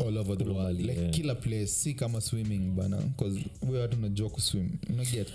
[0.00, 0.80] all over the world.
[0.80, 1.10] Like yeah.
[1.10, 3.02] kila place si kama swimming bana
[3.68, 5.28] we watu unajua kuswim unaget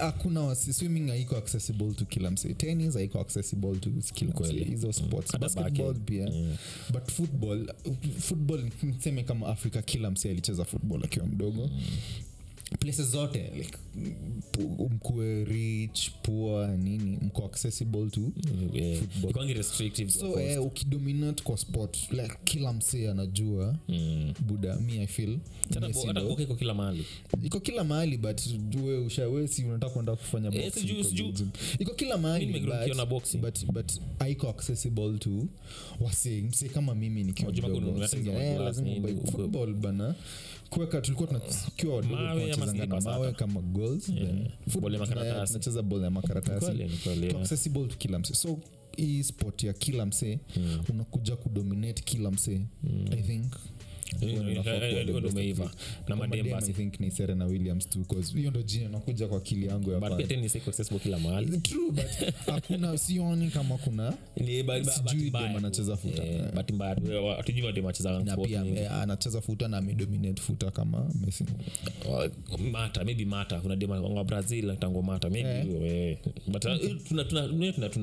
[0.00, 5.38] hakuna wasi swimming haiko accessible to kila mse tennis haiko accessible to kila hizo sports.
[5.38, 6.28] Basketball pia.
[6.28, 6.56] Yeah.
[6.92, 7.66] but football
[8.18, 11.70] football niseme kama afrika kila mse alicheza football akiwa mdogo
[12.78, 13.78] places zote like
[14.90, 18.20] mkue rich poor nini mko accessible to
[18.72, 19.02] yeah.
[20.10, 24.32] So eh, ukidominate kwa sport like kila msee anajua Mm.
[24.40, 25.38] buda mi i feel.
[26.42, 27.04] Iko kila mahali.
[27.44, 28.40] Iko kila mahali but
[28.84, 30.60] we ushawesi si unataka kwenda kufanya Eh, kwa
[31.78, 32.54] iko kila mahalibut
[34.18, 35.30] aiko accessible to
[36.00, 36.40] wasee.
[36.42, 37.98] Msee kama mimi nikiwa mdogo.
[38.42, 38.88] eh, lazima
[39.74, 40.14] bana
[40.74, 44.08] kuweka tulikuwa tunakiwa wadogo Mawe ama tunachezanga na mawe kama goals
[44.98, 45.52] makaratasi.
[45.52, 47.42] tunacheza ball ya makaratasi Kweli, ni kweli, Iko yeah.
[47.42, 48.34] accessible to kila mse.
[48.34, 48.58] So
[48.96, 50.38] hii sport ya kila mse
[50.88, 52.60] unakuja kudominate kila mse
[53.10, 53.52] i think
[55.30, 55.64] Umeiva.
[55.64, 55.70] na
[56.06, 58.04] Kwa madem madem, think ni serena williams tu
[58.36, 60.24] hiyo ndo jina nakuja kwa akili yangu ya but pia pale.
[60.28, 61.58] tennis iko accessible kila mahali.
[61.58, 64.14] True, but hakuna sioni kama kuna
[64.92, 65.98] Sijui dem anacheza.
[66.16, 71.44] Eh, anacheza pia anacheza futa na amedominate futa kama messi.
[72.72, 73.60] Mata maybe mata.
[73.60, 76.10] Kuna dem wa brazil tango mata maybe Eh.
[76.10, 76.18] eh.
[76.46, 76.62] but
[77.08, 77.24] tuna,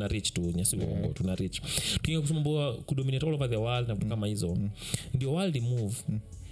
[0.08, 1.62] reach tu nyasi uongo tuna rich
[1.93, 4.58] tukinga kusema kudominate all over the world na vitu kama hizo
[5.13, 5.95] ndio world move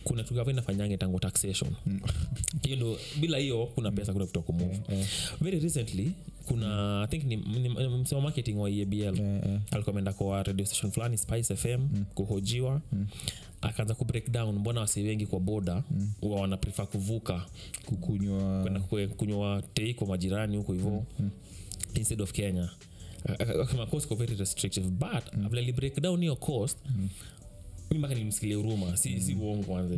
[0.04, 1.72] kuna tugava inafanyange tango taxation.
[2.76, 4.74] Ndo bila hiyo kuna pesa kuna kutoka kumove.
[4.74, 5.08] Yeah, yeah.
[5.42, 6.12] very recently
[6.46, 9.62] kuna i think ni, ni, ni msema marketing wa ebl yeah, yeah.
[9.72, 12.82] alikuwa kwa radio station fulani spice fm kuhojiwa.
[13.62, 16.12] Akaanza kubreak down mbona wasi wengi kwa boda mm.
[16.22, 17.46] wa wanaprefe kuvuka.
[17.86, 18.64] Kukunywa
[19.18, 21.06] kunywa tei kwa majirani huko hivo
[21.94, 22.70] instead of kenya.
[23.40, 25.50] Akasema cost very restrictive but mm.
[25.50, 26.78] vile break hiyo cost
[27.92, 29.96] mi mpaka nilimsikilia huruma si, si uongo kwanza.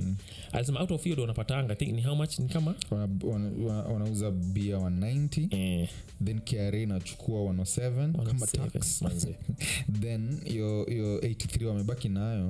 [0.51, 2.75] Alisema out of hiyo ndo unapatanga think ni how much ni kama?
[2.91, 5.89] Wanauza wana- wana- bia 190 eh,
[6.25, 9.03] then kra inachukua 107 kama tax.
[10.01, 12.49] then yo, yo 83 wamebaki nayo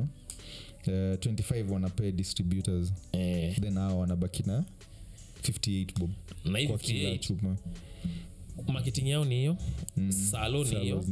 [0.87, 2.93] uh, 25 wanapea distributors.
[3.11, 4.63] Eh, then hao wanabaki na
[5.43, 6.09] 58 bob
[6.45, 7.55] na kwa kila 58 chupa.
[8.67, 9.57] Marketing yao ni hiyo?
[9.97, 10.11] Mm.
[10.11, 11.03] salo ni hiyo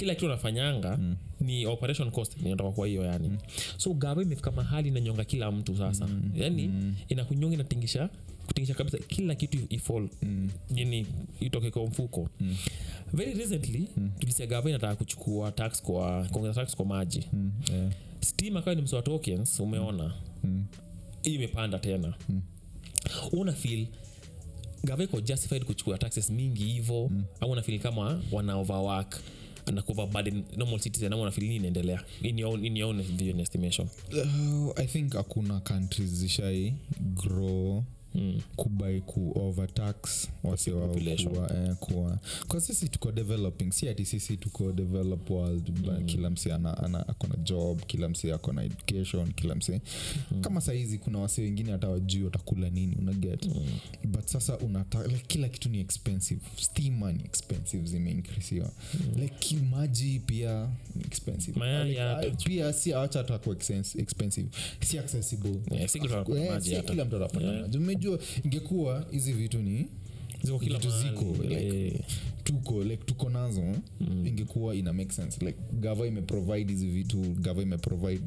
[0.00, 1.16] kila kitu unafanyanga mm.
[1.40, 3.38] ni operation cost inatoka kwa hiyo yani mm.
[3.76, 6.30] so gava imefika mahali inanyonga kila mtu sasa mm.
[6.34, 6.94] yani mm.
[7.08, 8.08] inakunyonga inatingisha
[8.46, 10.50] kutingisha kabisa kila kitu ifall mm.
[10.74, 11.06] yani
[11.40, 12.56] itoke kwa mfuko mm.
[13.12, 14.10] very recently mm.
[14.18, 17.92] tulisia gava inataka kuchukua tax kwa kuongeza tax kwa maji Mm, yeah.
[18.20, 20.64] steam akawa ni msoa tokens umeona Mm.
[21.22, 22.40] hii imepanda tena mm.
[23.32, 23.86] una feel
[24.84, 27.24] gava iko justified kuchukua taxes mingi hivo mm.
[27.40, 29.20] au una feel kama wana overwork
[29.74, 32.02] na kuoverburden normal citizen ama una feel nini inaendelea?
[32.22, 33.88] In your own, in your own estimation.
[34.12, 37.82] Uh, i think hakuna countries zishai grow
[38.14, 38.40] mm.
[38.56, 41.32] kubai ku overtax wase wao Population.
[41.80, 42.18] kuwa, eh,
[42.48, 46.06] kwa sisi tuko developing si ati sisi tuko develop world mm.
[46.06, 49.80] kila msi ana, ana, akona job kila msi akona education kila msi
[50.30, 50.40] mm.
[50.40, 53.66] kama sahizi kuna wase wengine hata wajui watakula nini unaget mm.
[54.04, 59.20] but sasa unata, like, kila kitu ni expensive stima ni expensive zimeinkrisiwa mm.
[59.22, 63.56] like maji pia ni expensive Maya, like, ah, pia si awacha hata kuwa
[63.98, 64.48] expensive
[64.80, 67.74] si accessible Yeah, si kila mtu Eh, atapata Yeah.
[67.80, 69.86] maji umejua ingekuwa hizi vitu ni
[70.42, 72.04] ziko kila vitu ziko, like,
[72.44, 73.62] tuko like tuko nazo.
[74.00, 74.26] Mm.
[74.26, 75.44] ingekuwa ina make sense.
[75.44, 78.24] Like gava imeprovide hizi vitu gava imeprovide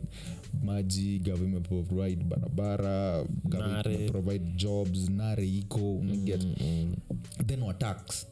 [0.64, 6.96] maji gava imeprovide barabara gava imeprovide jobs nare iko unaget mm, mm.
[7.48, 8.28] then watax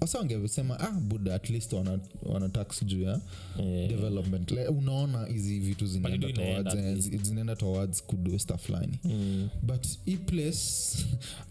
[0.00, 3.20] wasa wangesema ah buda at least wana, wana tax juu ya
[3.58, 3.88] yeah.
[3.88, 9.48] development like, unaona hizi vitu zinaenda towards, eh, zinaenda towards kudo stuff fulani mm.
[9.62, 10.58] but hii place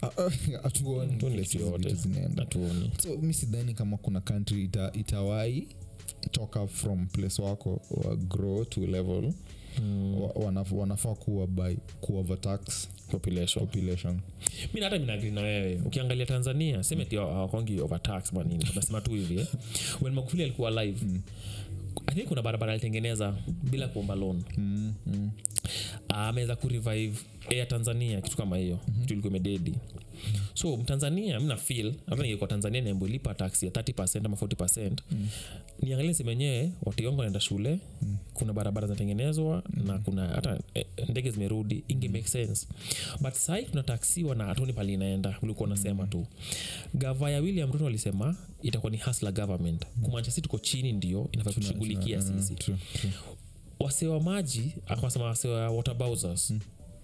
[0.62, 1.88] hatuoni Hatuoni place kitu hizi yote.
[1.88, 2.46] vitu zinaenda
[3.02, 5.68] so mi sidhani kama kuna country ita, itawai
[6.30, 9.32] toka from place wako wa grow to level mm.
[10.34, 13.66] Wanaf, wanafaa kuwa by kuovertax population.
[13.66, 14.20] population.
[14.74, 15.80] Mi hata minagri na wewe.
[15.86, 19.46] Ukiangalia tanzania semeti awakongi overtax manini tunasema tu hivi eh.
[20.02, 21.20] when magufuli alikuwa live mm.
[22.06, 23.34] i kuna barabara alitengeneza
[23.70, 24.42] bila kuomba loan.
[24.56, 25.30] Mm, mm.
[26.08, 27.18] ameweza kurevive
[27.50, 28.78] air tanzania kitu kama hiyo.
[28.88, 29.00] Mm-hmm.
[29.00, 29.74] kitu ilikuwa imededi
[30.54, 35.28] so mtanzania mna fil hata ningekuwa tanzania niambolipa taxi ya 30 ama 40 mm.
[35.82, 36.72] niangalie sehemu yenyewe
[37.16, 37.78] naenda shule.
[38.02, 38.16] Mm.
[38.34, 39.86] kuna barabara zinatengenezwa mm.
[39.86, 41.84] na kuna hata eh, ndege zimerudi.
[41.88, 42.66] Inge make sense.
[43.20, 45.38] But sahii tunataksiwa na hatuni pali inaenda.
[45.42, 46.26] Ulikuwa unasema tu.
[46.94, 49.86] Gava ya william ruto alisema itakuwa ni hasla government.
[50.02, 52.54] Kumaanisha si tuko chini ndio inafaa kushughulikia sisi.
[52.54, 53.12] True, true.
[53.80, 56.50] wasewa maji akasema wasewa water bowsers.
[56.50, 56.60] Mm.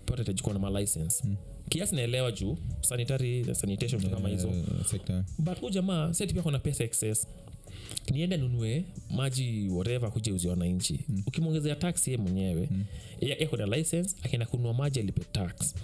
[0.07, 1.37] pote tajikuwa na malicense mm.
[1.71, 5.25] Kiasi naelewa juu sanitary na sanitation vitu kama hizo Eh, sector.
[5.39, 7.27] but huu jamaa seti pia kona pesa excess
[8.11, 11.23] niende nunue maji whatever kuja uzi wananchi mm.
[11.27, 12.85] ukimwongezea tax ye mwenyewe mm.
[13.21, 15.75] yako na license akienda kununua maji alipe tax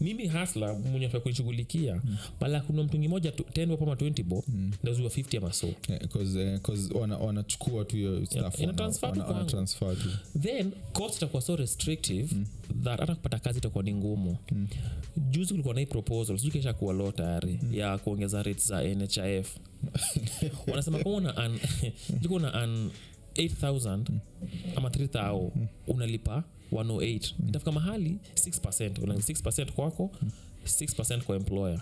[0.00, 2.16] mimi hasla mwenye afaa kunishughulikia mm.
[2.40, 4.72] bala ya kununua mtungi moja tu- 10 bob 20 bo mm.
[4.82, 6.58] ndazuia 50 ama so Yeah, eh,
[9.30, 12.46] wanachukua tu then cost itakuwa so restrictive mm.
[12.84, 14.68] that hata kupata kazi itakuwa ni ngumu mm.
[15.30, 17.74] juzi kulikuwa na hii proposal sijui kesha kuwa lo tayari mm.
[17.74, 19.56] ya kuongeza rates za nhif
[20.70, 21.58] wanasema kama una an,
[22.30, 22.90] una an
[23.34, 24.04] 8000
[24.76, 25.50] ama 3000
[25.86, 30.10] unalipa 108 itafika mahali 6 una 6 kwako
[30.64, 31.80] 6 kwa employer.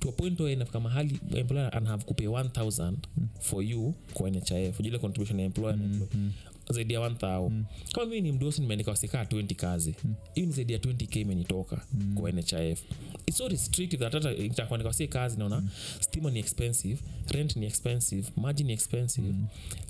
[0.00, 2.92] To a point where inafika mahali employer anahave kupay 1000
[3.40, 6.32] for you kwa nhif jule contribution ya employer na employer
[6.70, 9.94] zaidi ya 1000 kama mimi ni mdosi nimeandika wasikaa 20 kazi.
[10.34, 12.82] Hiyo ni zaidi ya 20k imenitoka kwa nhif
[13.26, 15.62] its so restrictive that hata itakuandika wasi kazi naona
[16.00, 17.00] stima ni expensive
[17.30, 19.34] rent ni expensive maji ni expensive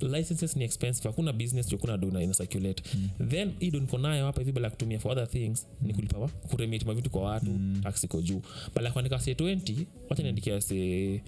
[0.00, 2.82] licenses ni expensive hakuna business jo kuna do ina ina circulate
[3.28, 6.18] then hii do niko nayo hapa hivi bala ya kutumia for other things ni kulipa
[6.18, 8.42] wa- kuremit mavitu kwa watu tax iko juu.
[8.74, 11.20] Bala kuandika wasi 20 wacha niandikia wasi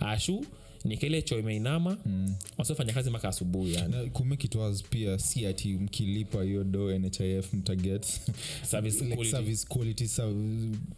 [0.00, 0.44] ashu
[0.84, 1.98] nikele cho imeinama.
[2.06, 2.34] Mm.
[2.58, 4.10] wasiofanya kazi mpaka asubuhi yani.
[4.10, 8.20] Kumake it was pia si ati mkilipa hiyo do nhif mtaget
[8.62, 9.30] Service like quality.
[9.36, 10.26] service quality sa-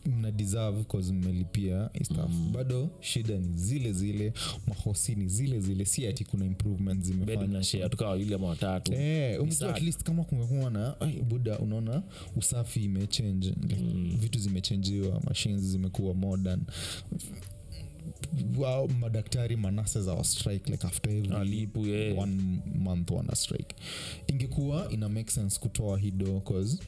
[0.06, 2.30] mna deserve cause mmelipia stuff.
[2.52, 4.32] Bado shida ni zile zile
[4.66, 8.92] mahosi ni zile zile si ati kuna improvement bed zimefanya mnashare tukawa wawili ama watatu.
[8.92, 12.02] Eh, umejua at least kama kumekuwa na ai, buda unaona
[12.36, 13.48] usafi imechange.
[13.68, 13.82] Like,
[14.20, 16.60] vitu zimechenjiwa machines zimekuwa modern
[18.56, 22.18] Wao, madaktari manase wa strike like after every alipu yeah.
[22.18, 23.74] one month wana strike.
[24.26, 26.78] Ingekuwa ina make sense kutoa hido cause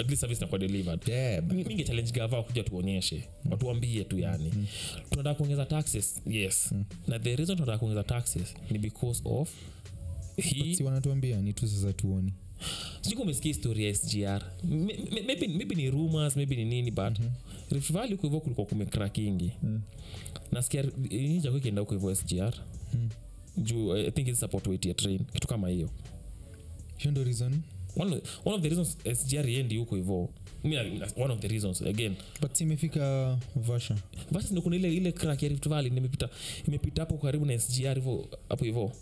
[0.00, 1.08] at least service inakuwa delivered.
[1.08, 4.52] Yeah, Mi- challenge gava kuja tuonyeshe watuambie tu yani.
[5.10, 6.74] Tunataka kuongeza taxes yes.
[7.06, 9.50] Na the reason tunataka kuongeza taxes ni because of
[10.36, 12.32] hii wanatuambia ni tu sasa tuoni
[13.00, 14.42] sijui umesikia historia ya sgr
[15.26, 17.18] maybe, maybe ni rumors maybe ni nini but
[17.70, 18.66] Rift Valley huko hivyo kulikuwa
[19.62, 19.80] mm.
[20.52, 22.54] nasikia nini chako ikienda huko hivyo sgr
[23.56, 25.18] juu i think support weight ya train.
[25.32, 25.90] Kitu kama hiyo.
[26.96, 27.60] Hiyo ndo reason?
[27.96, 30.30] One, one of the reasons sgr endi huko hivo
[30.64, 30.76] Mi-
[31.16, 32.14] one of the reasons again.
[32.40, 33.96] But imefika vasha.
[34.30, 36.28] Vasha ndio kuna ile ile crack ya Rift Valley nimepita
[36.68, 38.92] imepita hapo karibu na SGR hivyo hapo hivyo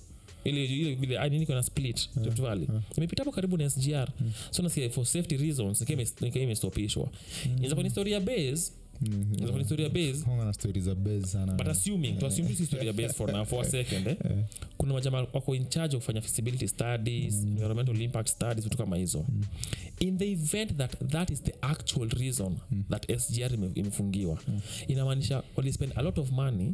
[0.45, 2.69] ile ile vile ah, nini kuna split Rift Valley.
[2.97, 4.09] Imepita hapo karibu na SGR
[4.51, 7.09] so nasikia for safety reasons nikaa nikaa imestopishwa.
[7.45, 8.73] Inaweza kuwa ni historia base.
[9.07, 10.25] Inaweza kuwa historia base.
[10.27, 11.53] Honga na stori za bes sana.
[11.53, 14.17] But assuming to assume this historia base for now for a second eh.
[14.77, 19.25] Kuna majamaa wako in charge of kufanya feasibility studies environmental impact studies vitu kama hizo.
[20.01, 22.57] In the event that that is the actual reason
[22.91, 24.39] that sgr ime- imefungiwa
[24.89, 26.73] inamaanisha walispend a lot of money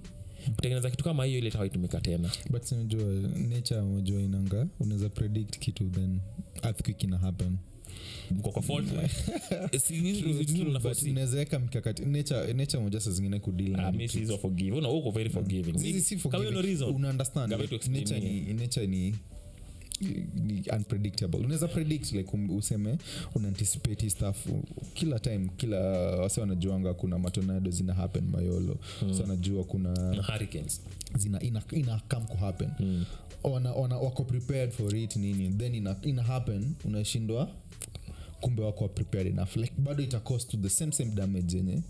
[0.56, 2.30] kutengeneza kitu kama hiyo ile tawaitumika tena.
[2.50, 3.04] But sinajua
[3.50, 6.18] nature unajua inanga unaweza predict kitu then
[6.62, 7.56] earthquake ina happen.
[8.30, 8.88] Mko kwa fault.
[9.82, 11.10] Si- hizi- hizi vitu tunaforesee.
[11.10, 13.92] unawezaweka mikakati nature nature moja saa zingine kudil Ah,
[18.86, 19.10] ni,
[20.34, 21.38] ni unpredictable.
[21.40, 22.98] Unaweza predict like um, useme
[23.34, 24.46] unaanticipate hii stuff
[24.94, 25.78] kila time kila
[26.16, 28.76] wase wanajuanga kuna matonado zina happen mayolo.
[29.02, 29.14] Mm.
[29.14, 30.80] so wanajua kuna na hurricanes.
[31.18, 32.70] zina ina, ina come ku happen.
[32.80, 33.04] Mm.
[33.42, 37.50] wana, wana, wako prepared for it nini then ina, ina happen unashindwa
[38.40, 39.56] kumbe wako prepared enough.
[39.56, 41.82] Like bado itacost to the same same damage yenye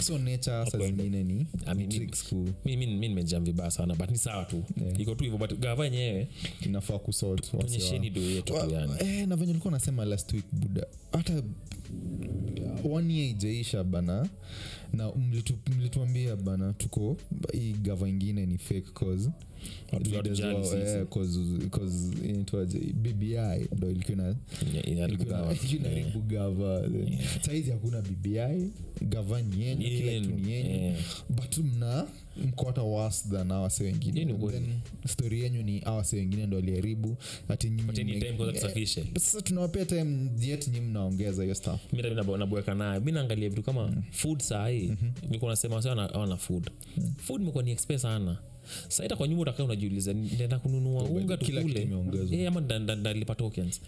[0.00, 4.18] so nature saa zingine ni, I mean, tricks ku mi nimejam vibaya sana but ni
[4.18, 4.62] sawa tu.
[4.76, 5.00] Yeah.
[5.00, 6.28] iko tu hivyo but gava yenyewe
[6.66, 8.92] inafaa kusort wase wa- onyesheni do yetu well, yani.
[9.00, 11.42] eh, na venye ulikuwa nasema last week buda hata
[12.90, 14.28] one year ijaisha bana
[14.92, 15.12] na
[15.76, 17.16] mlituambia bana tuko
[17.52, 19.30] hii gava ingine ni fake cause
[19.92, 21.06] eh,
[22.94, 23.36] bbi
[23.76, 24.34] ndo ilikuwa ina-
[24.70, 25.54] Ina- inaharibu ilikuwa gawa.
[25.54, 26.88] ina- inaharibu gava.
[27.42, 28.38] Saizi hakuna bbi
[29.02, 30.96] gava ni yenyu kila kitu ni yenyu Yeah.
[31.28, 32.06] but mna
[32.44, 34.24] mko hata worse than awase wengine.
[34.24, 34.66] Ni then
[35.06, 37.16] story yenyu ni awase wengine ndo waliharibu.
[37.48, 39.04] Ati nyinyi Pateni mme- time kwanza Eh, tusafishe.
[39.14, 41.80] sasa tunawapea time yet mnaongeza hiyo stuff.
[41.92, 43.00] Mi hata mi nabo- naboeka nayo.
[43.00, 44.92] Mi naangalia vitu kama food sahii
[45.30, 46.70] nikuwa nasema wasi wana food.
[47.16, 48.38] Food imekuwa ni expe sana
[48.88, 51.84] saita kwa nyumba utakaa unajiuliza nenda kununua unga tukule.
[52.42, 53.80] Eh, ama nda- nda- ndalipa tokens.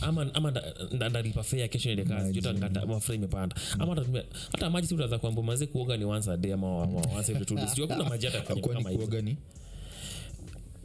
[0.00, 2.32] Ama ama nda- ndalipa fea kesho niende kazi.
[2.32, 3.56] Juta ngata imepanda.
[3.78, 6.98] Ama tatumia hata maji si utaza kwamba maze kuoga ni once a day ama ama
[7.16, 7.74] once every two days.
[7.80, 8.74] Hakuna maji hata kuoga
[9.22, 9.36] ni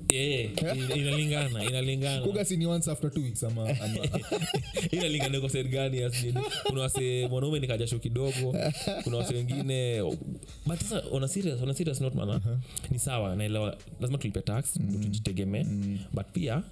[0.10, 4.00] Eh, ina- inalingana inalingana kuoga si once after two weeks ama, ama
[4.92, 6.44] inalingana iko side gani ya sijui.
[6.64, 8.56] kuna wase mwanaume ni kajasho kidogo
[9.04, 10.02] kuna wase wengine
[10.66, 12.42] but sasa on a serious, on a serious note mana
[12.92, 15.02] ni sawa naelewa lazima tulipe tax mm.
[15.04, 15.66] tujitegemee
[16.14, 16.64] but pia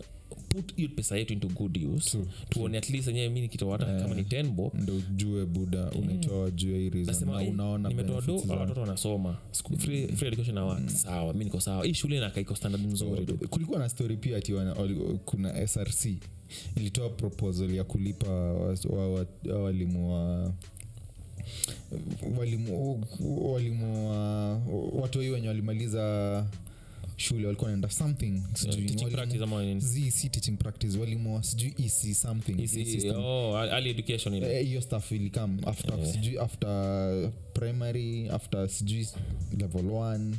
[0.50, 2.18] put hiyo pesa yetu into good use
[2.50, 6.72] tuone at least enyewe mi nikitoa hata kama ni tenbo ndo ujue buda unaitoa juu
[7.06, 7.32] nasema
[7.78, 8.14] na "Eh, do
[8.60, 9.38] watoto wanasoma
[9.78, 11.86] free, free education awa sawa mi niko sawa.
[11.86, 13.48] Hii shule nakaiko standard mzuri tu.
[13.50, 14.76] kulikuwa na story pia ati wana-
[15.26, 16.06] kuna src
[16.76, 18.54] ilitoa proposal ya kulipa wa-
[18.90, 20.54] wa- wa- wa- walimu wa
[22.38, 23.04] walimu
[23.54, 24.58] walimu wa
[25.02, 26.46] watoi wenye walimaliza
[27.18, 32.54] shule walikuwa naenda something sijui practice ama si teaching practice walimu sijui ec something
[33.08, 33.52] E oh,
[34.48, 36.12] Eh, hiyo stuff ilikam after Yeah.
[36.14, 39.08] sijui after primary after sijui
[39.58, 40.34] level 1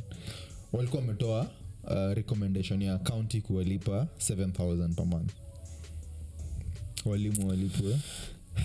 [0.73, 1.49] walikuwa wametoa
[1.83, 5.31] uh, recommendation ya county kuwalipa 7000 per month
[7.05, 7.97] walimu walipwe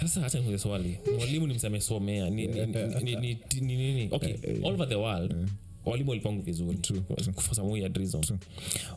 [0.00, 4.08] sasa hacha niuze swali mwalimu ni msamesomea ni, ni, ni, ni, ni, ni, ni, ni.
[4.10, 5.34] okay all over the world
[5.90, 6.78] walimu walipangu vizuri.
[7.36, 8.20] For some weird reason.
[8.20, 8.38] True.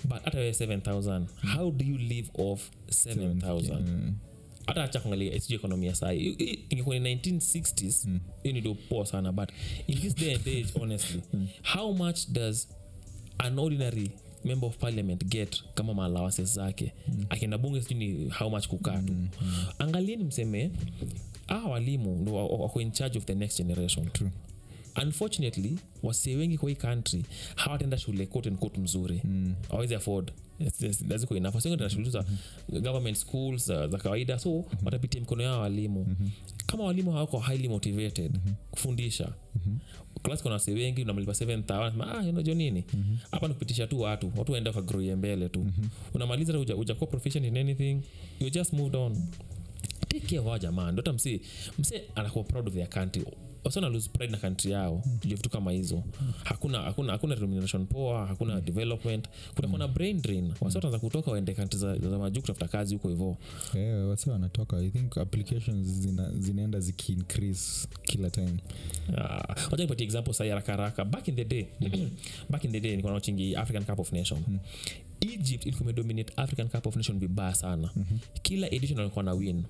[0.04, 1.26] but hata wewe 7000
[1.56, 4.16] how do you live off 7000 Mm.
[4.68, 6.36] hata acha kuangalia sijui ekonomia sai
[6.70, 8.08] ingekuwa ni 1960s
[8.44, 9.50] hiyo ni ndio poa sana but
[9.88, 11.22] in this day and age honestly
[11.74, 12.68] how much does
[13.38, 14.12] an ordinary
[14.46, 16.94] member of parliament get kama maalawances zake?
[17.30, 19.14] Akienda bunge sijui ni how much kukaa tu.
[19.80, 20.72] Angalieni mseme
[21.50, 24.10] aa walimu ndo wa- wa- wako in charge of the next generation.
[24.12, 24.32] True.
[25.02, 27.24] Unfortunately wasee wengi kwa hii country
[27.56, 29.22] hawataenda shule quote and quote mzuri.
[29.24, 29.54] Mm.
[29.70, 30.32] awezi afford.
[31.10, 31.56] Laziko enough.
[31.56, 32.26] Wasee wengi shule za
[32.70, 34.40] government schools uh, za kawaida.
[34.40, 34.86] So mm-hmm.
[34.86, 36.06] watapitia mikono yao walimu.
[36.10, 36.32] Mm-hmm.
[36.66, 38.56] kama walimu hawako highly motivated mm-hmm.
[38.72, 39.34] kufundisha.
[39.56, 39.80] Mm-hmm.
[40.24, 42.84] Klasi kuna wasee wengi unamlipa 7000 nasema, ah unajua nini?
[43.32, 45.68] Hapa ni kupitisha tu watu watu waenda wakagroie mbele tu.
[46.14, 48.02] Unamaliza uja, ujakuwa proficient in anything
[48.40, 49.18] you just moved on.
[50.08, 51.42] Take care wa jamani ndo hata msee
[51.80, 53.26] msee anakuwa proud of their country
[53.64, 55.20] wasona lose pride na country yao mm.
[55.24, 56.04] vitu kama hizo.
[56.44, 59.28] Hakuna hakuna hakuna remuneration poa hakuna development.
[59.56, 60.54] Kutakuwa na brain drain.
[60.62, 63.38] Wasi wataanza kutoka waende country za, za majuu kutafuta kazi huko hivo
[63.74, 64.78] yeah, wasi wanatoka.
[64.78, 68.54] I think applications zina, zinaenda zikiincrease kila time.
[69.18, 71.06] Ah, wacha nipatie example sahi haraka haraka.
[71.06, 71.66] Back in the day
[72.50, 74.44] back in the day nilikuwa nachingi african cup of nation.
[75.22, 77.90] Egypt ilikuwa imedominate african cup of nation vibaya sana.
[78.42, 79.64] Kila edition walikuwa na win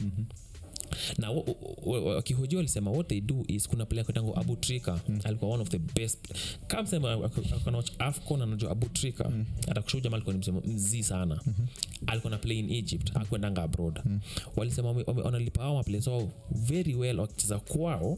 [1.18, 1.44] na wa-
[1.86, 5.62] wa- wa- wakihojiwa walisema what they do is kuna player kwetango abu trika alikuwa one
[5.64, 6.20] of the best
[6.68, 9.32] kamsema akanawach afcon anajua abu trika
[9.68, 11.40] atakushuja ma alikuwa ni msemo mzii sana.
[12.08, 14.02] Alikuwa na play in egypt akwendanga abroad.
[14.56, 18.18] Walisema wame- wame- wanalipa hao maplayers wao very well wakicheza kwao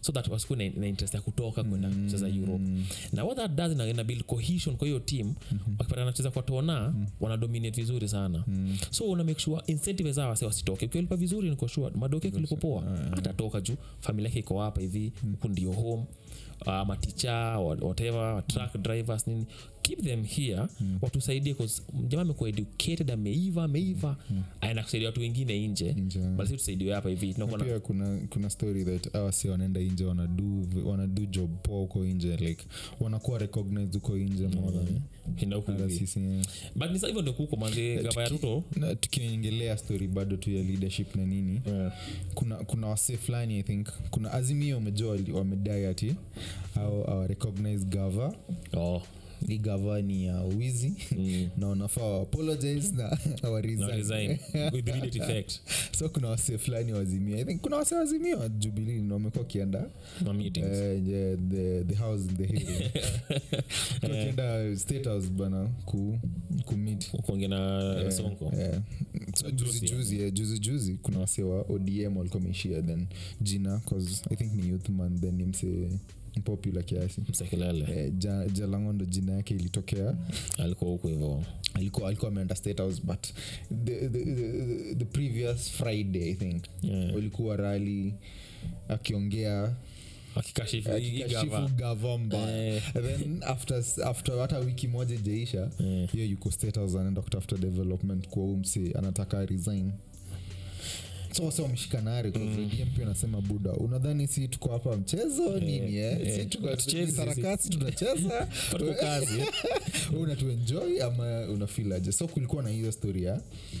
[0.00, 2.64] so that wasikuwe na, na interest ya kutoka kwenda kucheza europe.
[3.12, 5.34] Na what that does ina, ina build cohesion kwa hiyo team
[5.78, 8.44] wakipata anacheza kwa tona wanadominate vizuri sana.
[8.90, 10.86] So una make sure incentive zao wase wasitoke.
[10.86, 12.82] Ukiwalipa vizuri niko sure madoke kulipopoa.
[13.12, 16.04] Atatoka juu familia yake iko hapa hivi huku ndio home
[16.66, 19.46] uh, maticha whatever truck drivers nini.
[19.82, 20.62] Keep them here.
[21.02, 24.16] Watusaidie 'cause jamaa amekuwa educated ameiva ameiva.
[24.60, 25.92] Aenda kusaidia watu wengine nje.
[25.92, 26.18] Nje.
[26.18, 27.34] basi tusaidiwe hapa hivi.
[27.64, 32.64] Pia kuna kuna story that awasi wanaenda inje wanadu wanadu job poa huko inje like
[33.00, 35.00] wanakuwa recognized huko inje more than
[35.36, 36.08] hinda huku hata hivi.
[36.20, 36.46] yeah.
[36.76, 38.64] but hivyo ndio kuko manzi gava ruto.
[39.00, 41.60] tukiongelea story bado tu ya leadership na nini
[42.34, 43.88] kuna kuna wasee fulani i think.
[44.10, 46.14] Kuna azimio umejua wamedai ati
[46.76, 48.34] au our recognized gava.
[48.76, 49.02] Oh.
[49.48, 50.92] hii gava ni ya wizi.
[51.18, 51.48] Mm.
[51.58, 53.18] na wanafaa wa apologize na
[55.98, 59.90] so kuna wasee fulani wazimia i think kuna wasee wazimia wa jubilii na wamekuwa wakienda
[60.24, 62.90] ma yeah, the, the house in the hill.
[64.02, 66.18] Wakienda state house bana ku,
[66.64, 68.52] kumit kuongea na sonko.
[68.56, 68.82] Yeah.
[69.34, 73.06] So, juzi Juzi, juzi yeah, juzi juzi kuna wasee wa odm walikuwa meishia then
[73.40, 75.44] jina cause i think ni youth man then ni
[76.40, 77.20] popular kiasi.
[77.90, 78.44] Eh, ja,
[79.06, 80.16] jina yake ilitokea.
[80.58, 83.26] Alikuwa huko hivo alikuwa alikuwa ameenda state house but
[83.84, 86.64] the, the, the, the previous friday i think.
[86.82, 87.14] Yeah.
[87.14, 88.14] walikuwa rali
[88.88, 89.74] akiongea
[90.34, 90.88] akikashifu
[91.76, 92.82] gavamba Eh.
[92.92, 96.10] then after, after hata wiki moja ijaisha Eh.
[96.12, 99.92] hiyo yuko state house anaenda kutafuta development kwa umsi anataka resign
[101.34, 102.70] so wase wameshikanari mm.
[103.02, 106.18] anasema buda unadhani si tuko hapa mchezo nini eh?
[106.22, 106.76] eh, si tuko
[107.12, 108.48] sarakasi tunacheza.
[108.80, 112.92] Wewe unatuenjoy ama unafilaje so kulikuwa na hiyo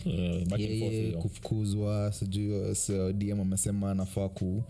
[0.06, 4.62] Eh, and yeye kufukuzwa sijui so dm amesema anafaa ku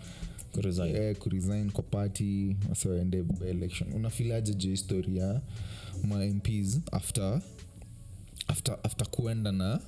[0.52, 0.96] Kuresign.
[0.96, 3.92] eh, kuresign kwa party wasioende by election.
[3.92, 5.40] Unafilaje juu historia
[6.02, 7.40] ma mps after
[8.48, 9.80] after after kuenda na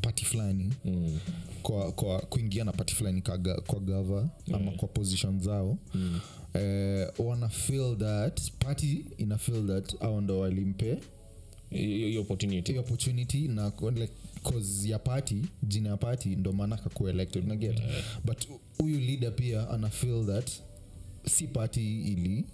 [0.00, 1.18] pati fulani Mm.
[1.62, 6.20] kwa, kwa kuingia na pati fulani kwa, kwa gava ama kwa position zao mm.
[6.54, 10.98] eh, wana feel that pati ina feel that au ndo walimpe
[11.70, 17.44] hiyo opportunity opportunity na like, cause ya party jina ya party ndo maana akakuwa elected
[17.44, 18.02] unaget yeah.
[18.24, 18.44] but
[18.78, 20.50] huyu leader pia ana feel that
[21.26, 22.44] si party ili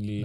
[0.00, 0.24] ni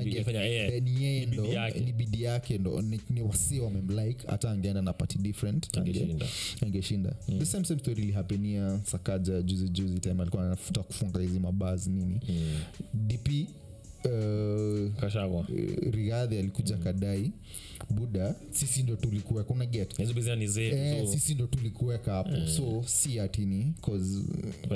[1.93, 2.57] bidi yake.
[2.57, 2.82] ndo.
[2.82, 6.26] Ni, ni wasi wamemlike hata angeenda na pati different ange- angeshinda.
[6.65, 7.09] angeshinda.
[7.39, 12.20] The same same story ilihapenia sakaja juzi juzi time alikuwa anafuta kufunga hizi mabaz nini.
[12.30, 12.59] Mm.
[12.93, 13.47] dp
[14.06, 15.47] uh, kashagwa uh,
[15.91, 17.32] rigadhi alikuja kadai.
[17.89, 22.47] Buda sisi ndo tulikuweka una get hizo bizia ni Eh, so sisi ndo tulikuweka hapo.
[22.47, 24.20] So si atini cause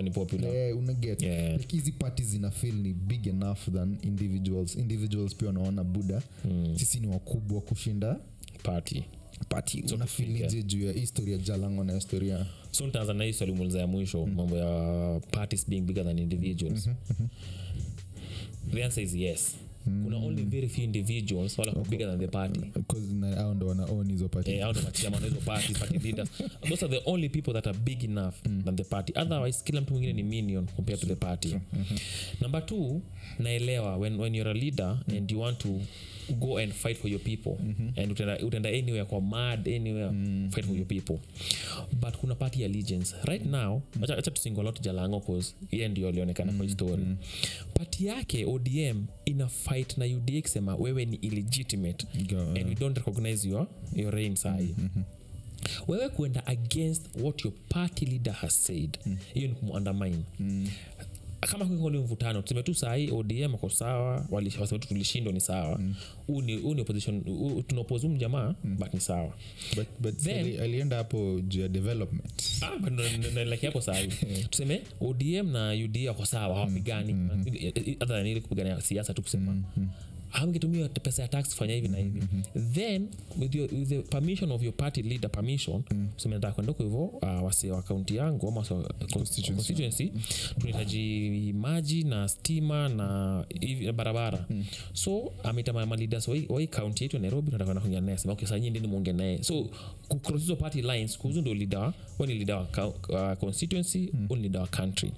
[0.04, 0.56] ni popular.
[0.56, 1.58] eh, una get Yeah.
[1.60, 4.76] like hizi parties zina feel ni big enough than individuals.
[4.76, 6.22] Individuals pia wanaona buda.
[6.46, 6.74] Mm.
[6.80, 8.20] sisi ni wakubwa kushinda
[8.64, 9.04] party.
[9.50, 12.46] Pati So unafilije juu ya historia jalango na historia?
[12.72, 14.26] So ntaanza na hii swali muuliza ya mwisho.
[14.26, 16.90] Mambo ya parties being bigger than individuals
[18.72, 19.56] the answer is yes.
[19.86, 21.90] Kuna only very few individuals wala okay.
[21.90, 22.72] bigger than the party.
[22.88, 23.04] Cause
[23.56, 24.52] ndo wana own hizo party.
[24.52, 26.30] Eh, hao ndo machama hizo party party leaders.
[26.70, 28.36] Those are the only people that are big enough
[28.66, 29.14] than the party.
[29.16, 31.56] Otherwise kila mtu mwingine ni minion compared to the party.
[32.42, 33.02] Number two
[33.40, 35.82] naelewa when, when you're a leader and you want to
[36.40, 37.58] go and fight for your people.
[37.98, 40.12] And utenda, utenda anywhere kwa mad anywhere
[40.52, 41.20] fight for your people.
[42.02, 43.16] But kuna party allegiance.
[43.26, 47.04] Right now acha acha tusingolot jalango cause ye ndio alionekana kwa hii story
[47.74, 52.98] party yake odm ina fight na uda kusema wewe ni illegitimate Go, and we don't
[52.98, 54.76] recognize your, your reign sahi
[55.88, 58.98] wewe kuenda against what your party leader has said.
[59.34, 60.18] Hiyo ni kumuundermine
[61.48, 64.26] kama ni mvutano tuseme tu sahii odm ako sawa
[64.62, 65.80] waseme tu tulishindwa ni sawa.
[66.28, 66.62] Huu mm.
[66.62, 69.34] huu ni opposition huu- tunaoppose huyu mjamaa but ni sawa.
[69.76, 72.44] But, but Then- alienda hapo juu ya development.
[72.62, 72.78] Ah,
[73.68, 74.08] hapo sahii
[74.50, 77.16] tuseme odm na ud ako sawa hawapigani.
[78.02, 79.56] Other than ile kupigania siasa tu kusema
[80.34, 82.22] hamngetumia pesa ya tax kufanya hivi na hivi.
[82.74, 83.08] Then
[83.40, 85.84] with, your, with the permission of your party leader permission
[86.16, 88.62] tuseme nataka kwenda kwa hivyo uh, wase wa kaunti yangu ama
[89.14, 89.54] Constituency.
[89.54, 90.12] constituency
[90.60, 94.46] tunahitaji maji na stima na hivi barabara.
[94.50, 94.66] Mm.
[94.94, 98.34] so ameita ma- maleaders wa hii- kaunti yetu ya nairobi tunataka kwenda kuongea naye sema
[98.34, 99.44] okay sasa nyinyi ndini muongee naye.
[99.44, 99.70] So
[100.08, 104.28] kucross hizo party lines kuhusu ndio leader wa ni leader wa uh, constituency mm.
[104.42, 105.12] leader wa country.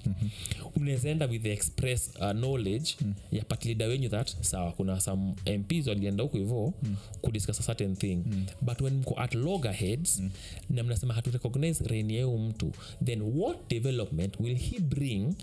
[0.76, 2.94] Unaweza enda with the express uh, knowledge
[3.32, 6.96] ya party leader wenyu that sawa kuna some mps walienda huko hivo mm.
[7.20, 8.22] kudiscuss a certain thing.
[8.60, 10.22] But when mko at loggerheads
[10.70, 12.72] na mnasema haturecognize reign mtu
[13.04, 15.34] then what development will he bring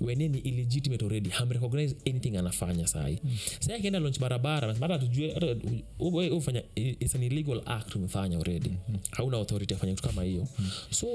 [0.00, 1.30] when ni illegitimate already?
[1.30, 3.20] Hamrecognize anything anafanya sai.
[3.24, 3.36] Mm.
[3.60, 5.36] sai akienda launch barabara hata tujue
[6.30, 8.70] ufanya it's an illegal act umefanya already.
[9.10, 10.48] Hauna authority afanya kitu kama hiyo.
[10.90, 11.06] So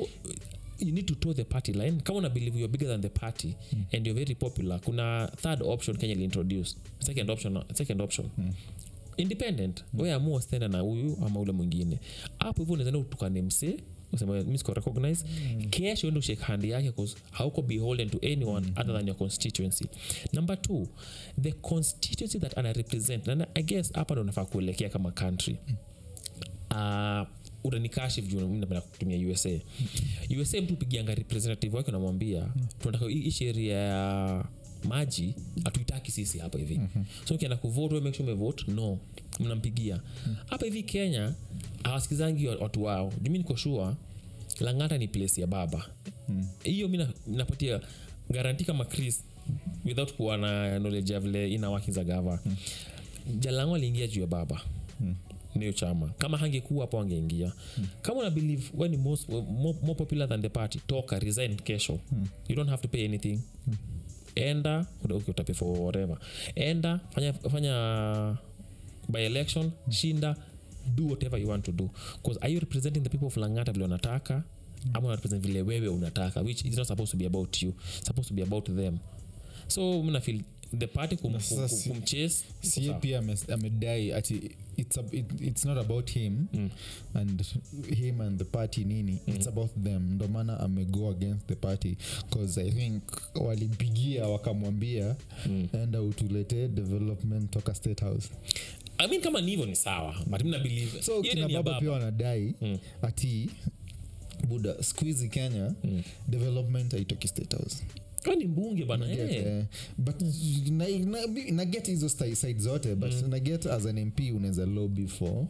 [0.82, 2.02] you need to toe the party line.
[2.02, 3.86] Kama una believe you're bigger than the party mm.
[3.94, 8.30] and you're very popular kuna third option kenya iliintroduce second option, second option.
[8.38, 8.54] Mm.
[9.18, 9.84] Independent.
[9.94, 10.00] Mm.
[10.02, 12.00] weamua stenda na huyu ama ule mwingine.
[12.40, 13.78] Hapo hivyo unaezana utukane mse
[14.14, 15.70] useme recognize mm.
[15.70, 16.92] kesho ende ushake hand yake
[17.32, 18.74] hauko beholden to anyone mm.
[18.78, 19.86] other than your constituency.
[20.34, 20.88] Number two
[21.42, 23.28] the constituency that ana represent.
[23.28, 25.58] Na i guess hapa ndo nafaa kuelekea kama country.
[26.72, 27.28] Uh,
[27.64, 29.50] utanikashif juu mi napenda kutumia usa
[30.42, 32.48] usa mtu pigianga representative wake unamwambia
[32.80, 34.46] tunataka hii sheria ya
[34.84, 36.78] maji hatuitaki sisi hapa hivi.
[36.78, 37.06] Mm-hmm.
[37.26, 38.98] so ukienda kuvote make sure umevote no
[39.40, 40.02] mnampigia.
[40.50, 41.34] Hapa hivi kenya
[41.84, 43.14] hawasikizangi watu wao.
[43.22, 43.96] Jumi niko shua
[44.60, 45.86] langata ni place ya baba.
[46.64, 47.82] Hiyo mi napatia
[48.30, 49.24] garanti kama chris
[49.86, 52.40] without kuwa na knowledge ya vile ina working za gava
[53.40, 54.62] jalango aliingia juu ya baba
[55.56, 56.10] niyo chama.
[56.18, 57.54] Kama hangekuwa hapo angeingia
[58.02, 59.46] kama una believe we ni most, more,
[59.82, 62.00] more popular than the party toka resign kesho.
[62.50, 63.40] You don't have to pay anything.
[64.36, 66.18] Enda uta- okay, utapay for whatever.
[66.56, 68.38] Enda fanya, fanya
[69.10, 70.36] by election shinda
[70.96, 71.90] do whatever you want to do.
[72.24, 74.44] Bcause are you representing the people of langata vile unataka
[74.94, 77.74] ama unarepresent vile wewe unataka which is not supposed to be about you.
[78.04, 78.98] Supposed to be about them.
[79.68, 80.42] So mna feel
[80.78, 82.44] the party kum, kum, si- kumchase.
[82.62, 86.70] sie pia ame- amedai ati it's, a, it, it's not about him Mm.
[87.14, 87.44] and
[87.98, 89.20] him and the party nini.
[89.28, 90.14] It's about them.
[90.14, 91.98] Ndo maana amego against the party.
[92.30, 93.04] Bcause i think
[93.36, 95.16] walimpigia wakamwambia
[95.46, 95.68] Mm.
[95.74, 98.30] enda utuletee development toka state house.
[98.98, 102.54] I mean, kama ni hivyo ni sawa but mna believe so kina baba pia wanadai
[102.62, 102.78] Mm.
[103.02, 103.50] ati
[104.48, 106.04] buda skuizi kenya Mm.
[106.28, 107.84] development haitoki state house
[108.38, 109.46] ni mbunge bana Naget, eh.
[109.48, 109.66] eh,
[109.98, 110.22] but
[110.72, 115.46] na- na- naget hizo side zote but naget as an mp unaweza lobby for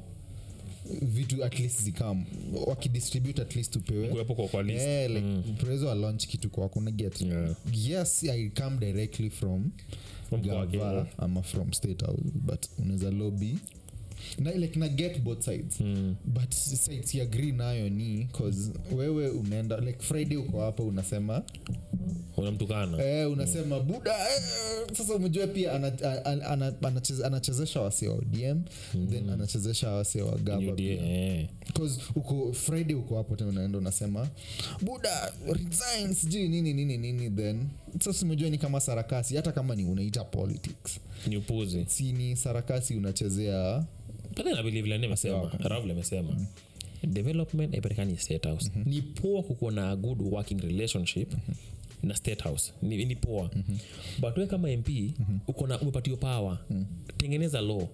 [1.02, 2.26] vitu at least zikam
[2.68, 4.82] wakidistribute at least upewe Kuwepo kwa kwa list.
[4.86, 7.56] Eh, like prezo wa launch kitu kwako naget Yeah.
[7.84, 9.72] yes i come directly from
[10.30, 13.58] From gava ama from state house but unaweza lobby
[14.40, 15.80] na, like na get both sides.
[15.82, 16.16] Mm.
[16.26, 21.44] but side agree nayo ni cause wewe umeenda like friday uko hapa unasema
[22.38, 23.04] unamtukana.
[23.06, 24.42] Eh, unasema buda eh,
[24.98, 28.64] sasa umejua pia ana- ana- ana- anacheze- anachezesha wase wa odm
[29.10, 31.48] then anachezesha wase wa gaba UDA, eh.
[31.74, 34.28] 'Cause uko friday uko hapo tena unaenda unasema
[34.82, 37.68] buda resign sijui nini nini nini then.
[38.00, 41.00] Sasa umejua ni kama sarakasi hata kama ni unaita politics.
[41.28, 41.86] Ni upuzi.
[41.88, 43.84] Si ni sarakasi unachezea
[45.60, 46.30] Rav amesema
[47.04, 48.72] development haipatikani state house.
[48.86, 51.34] Ni poa kukuwa na good working relationship
[52.04, 52.74] na state house.
[52.82, 53.50] Ni, ni poa
[54.20, 54.90] but we kama mp
[55.48, 56.58] uko na umepatiwa power
[57.18, 57.88] tengeneza law.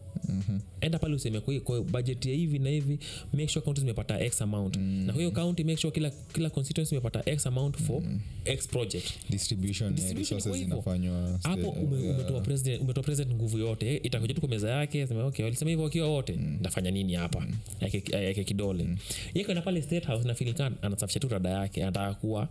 [0.82, 2.99] Enda pale useme kwa, budget ya hivi na hivi
[3.34, 4.76] make sure county zimepata x amount.
[4.78, 8.01] Na kwa hiyo county make sure kila, kila constituency imepata x amount for
[8.45, 9.05] x project.
[9.30, 12.16] Distribution, Distribution yeah, zinafanywa hapo ume- yeah.
[12.20, 15.84] umetoa president umetoa president nguvu yote itakuja tu kwa meza yake sema okay walisema hivyo
[15.84, 16.34] wakiwa wote.
[16.36, 17.47] Ndafanya nini hapa?
[17.82, 18.84] Yake yake kidole.
[18.84, 18.97] Mm-hmm.
[19.34, 22.47] yeye kwenda pale state house na feeling anasafisha tu rada yake anataka kuwa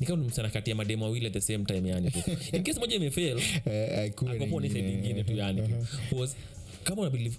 [0.00, 2.18] ni kama msana kati ya mademo wawili at the same time yani tu.
[2.52, 5.24] In case moja imefail Eh, haikuwe akopo ni side nyingine.
[5.24, 5.62] tu yani
[6.12, 6.36] was
[6.84, 7.36] kama una believe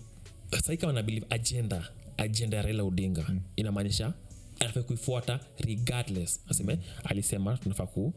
[0.64, 1.88] sai kama na believe agenda
[2.18, 3.26] agenda ya Raila Odinga
[3.56, 4.14] inamaanisha
[4.60, 6.40] anafaa kuifuata regardless.
[6.50, 8.14] Aseme alisema tunafaa ku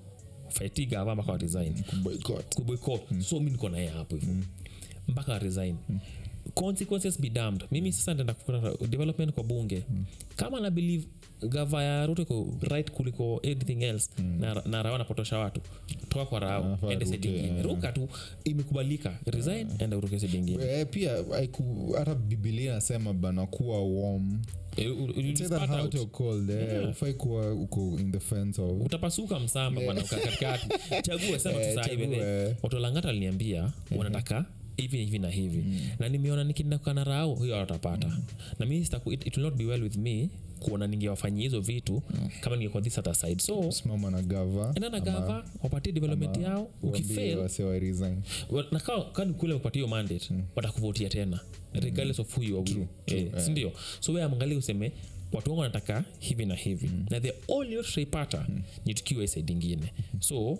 [0.48, 1.74] fight gava mpaka wa resign.
[2.02, 2.54] Boycott.
[2.54, 4.32] kuboycott so mi niko naye hapo hivo.
[5.08, 5.76] Mpaka resign.
[6.54, 7.64] Consequences be damned.
[7.70, 9.82] Mimi sasa ntaenda kufuata development kwa bunge.
[10.36, 11.06] Kama na believe
[11.42, 14.10] gava ya ruto iko right kuliko anything else.
[14.38, 15.60] Na, na rao anapotosha watu.
[16.08, 17.64] Toka kwa rao ende ingine eh.
[17.64, 18.08] ruka tu
[18.44, 19.18] imekubalika.
[19.26, 20.64] Resign enda uruke side ingine.
[20.64, 21.24] Eh, pia
[21.98, 24.38] hata bibilia nasema bana kuwa warm.
[24.76, 24.86] Eh.
[26.70, 26.94] Yeah.
[28.80, 30.68] utapasuka msamba bana katikati.
[31.02, 34.44] Chague sema tu Eh, watolangata aliniambia wanataka
[34.78, 35.64] hivi hivi na hivi.
[35.98, 38.18] Na nimeona nikindakana rao hiyo watapata
[38.58, 40.28] na mi sitaku- it, it will not be well with me
[40.60, 42.02] kuona ningewafanyia hizo vitu
[42.40, 43.42] kama ningekuwa this other side.
[43.42, 46.70] So simama na gava enda na gava wapatie development yao.
[46.82, 47.48] ukifail wa
[49.34, 51.40] kule upatie hiyo mandate watakuvotia tena.
[51.72, 52.64] Regardless of who you are.
[52.64, 53.72] True, eh, sindio?
[54.00, 54.92] So we amngalia useme
[55.32, 56.90] watu wangu wanataka hivi na hivi.
[57.10, 58.46] Na the only way tutaipata
[58.86, 59.92] ni tukiwa isaidi ingine.
[60.20, 60.58] So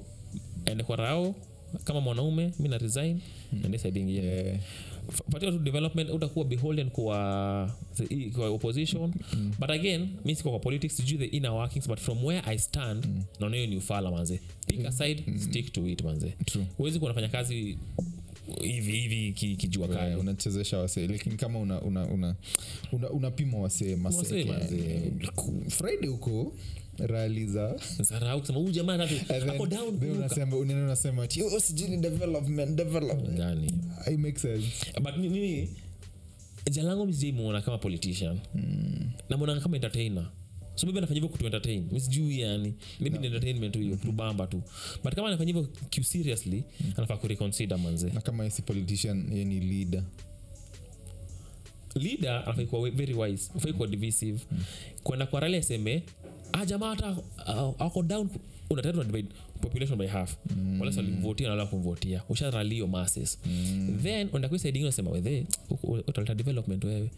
[0.65, 1.35] ende kwa rao
[1.85, 3.21] kama mwanaume mi na resign
[3.65, 4.59] ende side ingine yeah.
[5.31, 7.75] Patia tu development utakuwa beholden kwa,
[8.35, 9.13] kwa opposition.
[9.59, 13.07] But again mi siko kwa politics sijui the inner workings but from where i stand
[13.41, 14.41] naona hiyo ni ufala manze.
[14.67, 15.39] Pick aside mm.
[15.39, 16.35] stick to it manze.
[16.77, 17.79] Huwezi kuwa nafanya kazi
[18.61, 21.07] hivi hivi kijua eh, kali unachezesha wasee.
[21.07, 22.37] Lakini kama una una una
[22.93, 24.45] una- wasee masee
[25.69, 26.53] friday huko
[26.99, 28.95] rali za sarau kusema huyu jamaa
[29.49, 33.39] ako down then kuruka." unasema unaenda unasema ati oh, sijui ni development development.
[33.39, 33.75] Gani?
[34.07, 34.67] I make sense.
[35.03, 35.69] But mi-
[36.71, 38.39] jalango msijaimuona kama politician.
[39.29, 40.31] Namwonanga kama entertainer.
[40.75, 41.89] So maybe anafanya hivyo kutuentertain
[42.31, 44.63] yani maybe ni entertainment tu hiyo tubamba tu.
[45.05, 45.69] But kama anafanya hivyo
[46.03, 46.65] seriously
[46.97, 48.11] anafaa kureconsider manze.
[48.11, 50.03] Na kama isi politician ye ni leader.
[51.95, 54.41] Leader anafai kuwa very wise ufai kuwa divisive.
[55.03, 56.03] Kwenda kwa rali aseme
[56.53, 58.29] ah jamaa hata uh, ako down
[58.71, 59.29] unataka divide
[59.61, 60.81] population by half mm.
[60.81, 63.99] wala walimvotia na wala kumvotia usharalio masses mm.
[64.03, 64.29] then
[64.69, 65.47] ingine unasema wewe
[66.07, 67.11] utaleta development wewe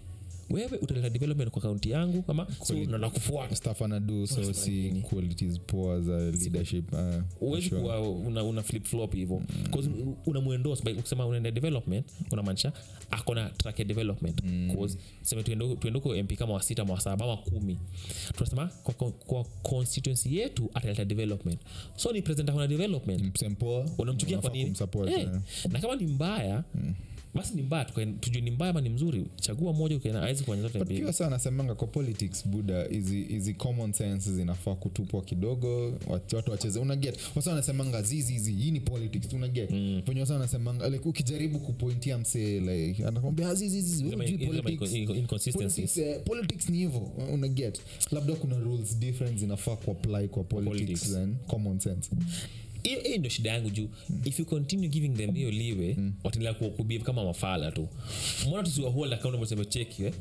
[0.51, 5.61] wewe utaleta development kwa kaunti yangu kama so na nakufuata staff anadu so si qualities
[5.61, 6.99] poa za leadership uh,
[7.49, 7.81] uwezi sure.
[7.81, 9.43] kuwa una, una flip flop hivyo
[9.75, 10.15] mm.
[10.27, 12.73] unamwendos ukisema unaenda development unamaanisha
[13.11, 14.43] akona track ya development.
[14.45, 14.89] Mm.
[15.23, 17.79] seme tuende kwa mp kama wasita ama wasaba ama kumi.
[18.35, 21.61] Tunasema kwa, kwa, kwa constituency yetu ataleta development.
[21.97, 23.21] So ni present akona development.
[23.99, 24.65] Unamchukia kwa nini?
[24.65, 25.29] kumsupport, Eh,
[25.71, 26.65] na kama ni mbaya
[27.35, 27.85] basi ni mbaya
[28.21, 30.45] tujue ni mbaya ama ni mzuri chagua moja awezi
[31.13, 35.99] saa anasemanga kwa politics buda hizi common sense zinafaa kutupwa kidogo
[36.33, 36.81] watu wacheze.
[36.81, 40.03] Unaget wasa wanasemanga zizi hizi hii ni politics unaget mm.
[40.07, 43.55] venye wasa wanasemanga like ukijaribu kupointia msee like anakwambia
[45.97, 51.13] eh, politics ni hivo unaget labda kuna rules different zinafaa kuapply kwa politics, politics.
[51.13, 52.11] Then, common sense
[52.83, 53.89] hiyo ndio shida yangu juu
[54.25, 56.13] if you continue giving them hiyo liwe mm.
[56.25, 56.71] wataendelea ku-
[57.05, 57.89] kama mafala tu
[58.47, 60.13] mbona tusiwahold accountable sema cheki eh?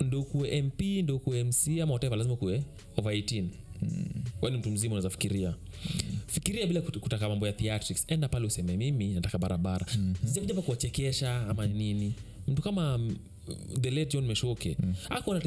[0.00, 2.62] ndo kuwe mp ndo kuwe mc ama whatever lazima kuwe
[2.96, 3.44] over 18
[3.82, 4.04] mm.
[4.42, 5.54] wani mtu mzima unaweza fikiria
[6.26, 10.28] fikiria bila kutaka mambo ya theatrics enda pale useme mimi nataka barabara mm-hmm.
[10.28, 12.14] sijakujapa kuwachekesha ama nini
[12.48, 13.16] mtu kama mm,
[13.80, 14.94] the late john meshoke mm.
[15.10, 15.40] akuona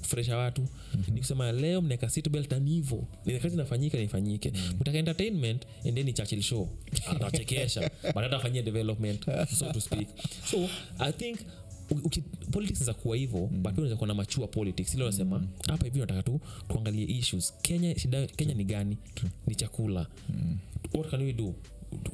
[0.00, 0.60] kufresha watu.
[0.62, 1.14] Mm-hmm.
[1.14, 3.08] nikusema leo mnaeka sitbelt na nivo
[3.42, 4.74] kazi inafanyika naifanyike mm.
[4.80, 6.68] mtaka entertainment endeni churchill show.
[7.06, 7.80] Atachekesha
[8.14, 9.24] but hata afanyia development
[9.58, 10.08] so to speak.
[10.50, 11.38] So i think
[11.90, 13.62] uki- politics za kuwa hivo mm.
[13.62, 14.94] but unaweza kuwa na machua politics.
[14.94, 17.54] Ile unasema hapa hivi nataka tu tuangalie issues.
[17.62, 18.96] Kenya shida kenya ni gani?
[19.46, 20.06] Ni chakula.
[20.28, 20.58] Mm.
[20.94, 21.54] what can we do?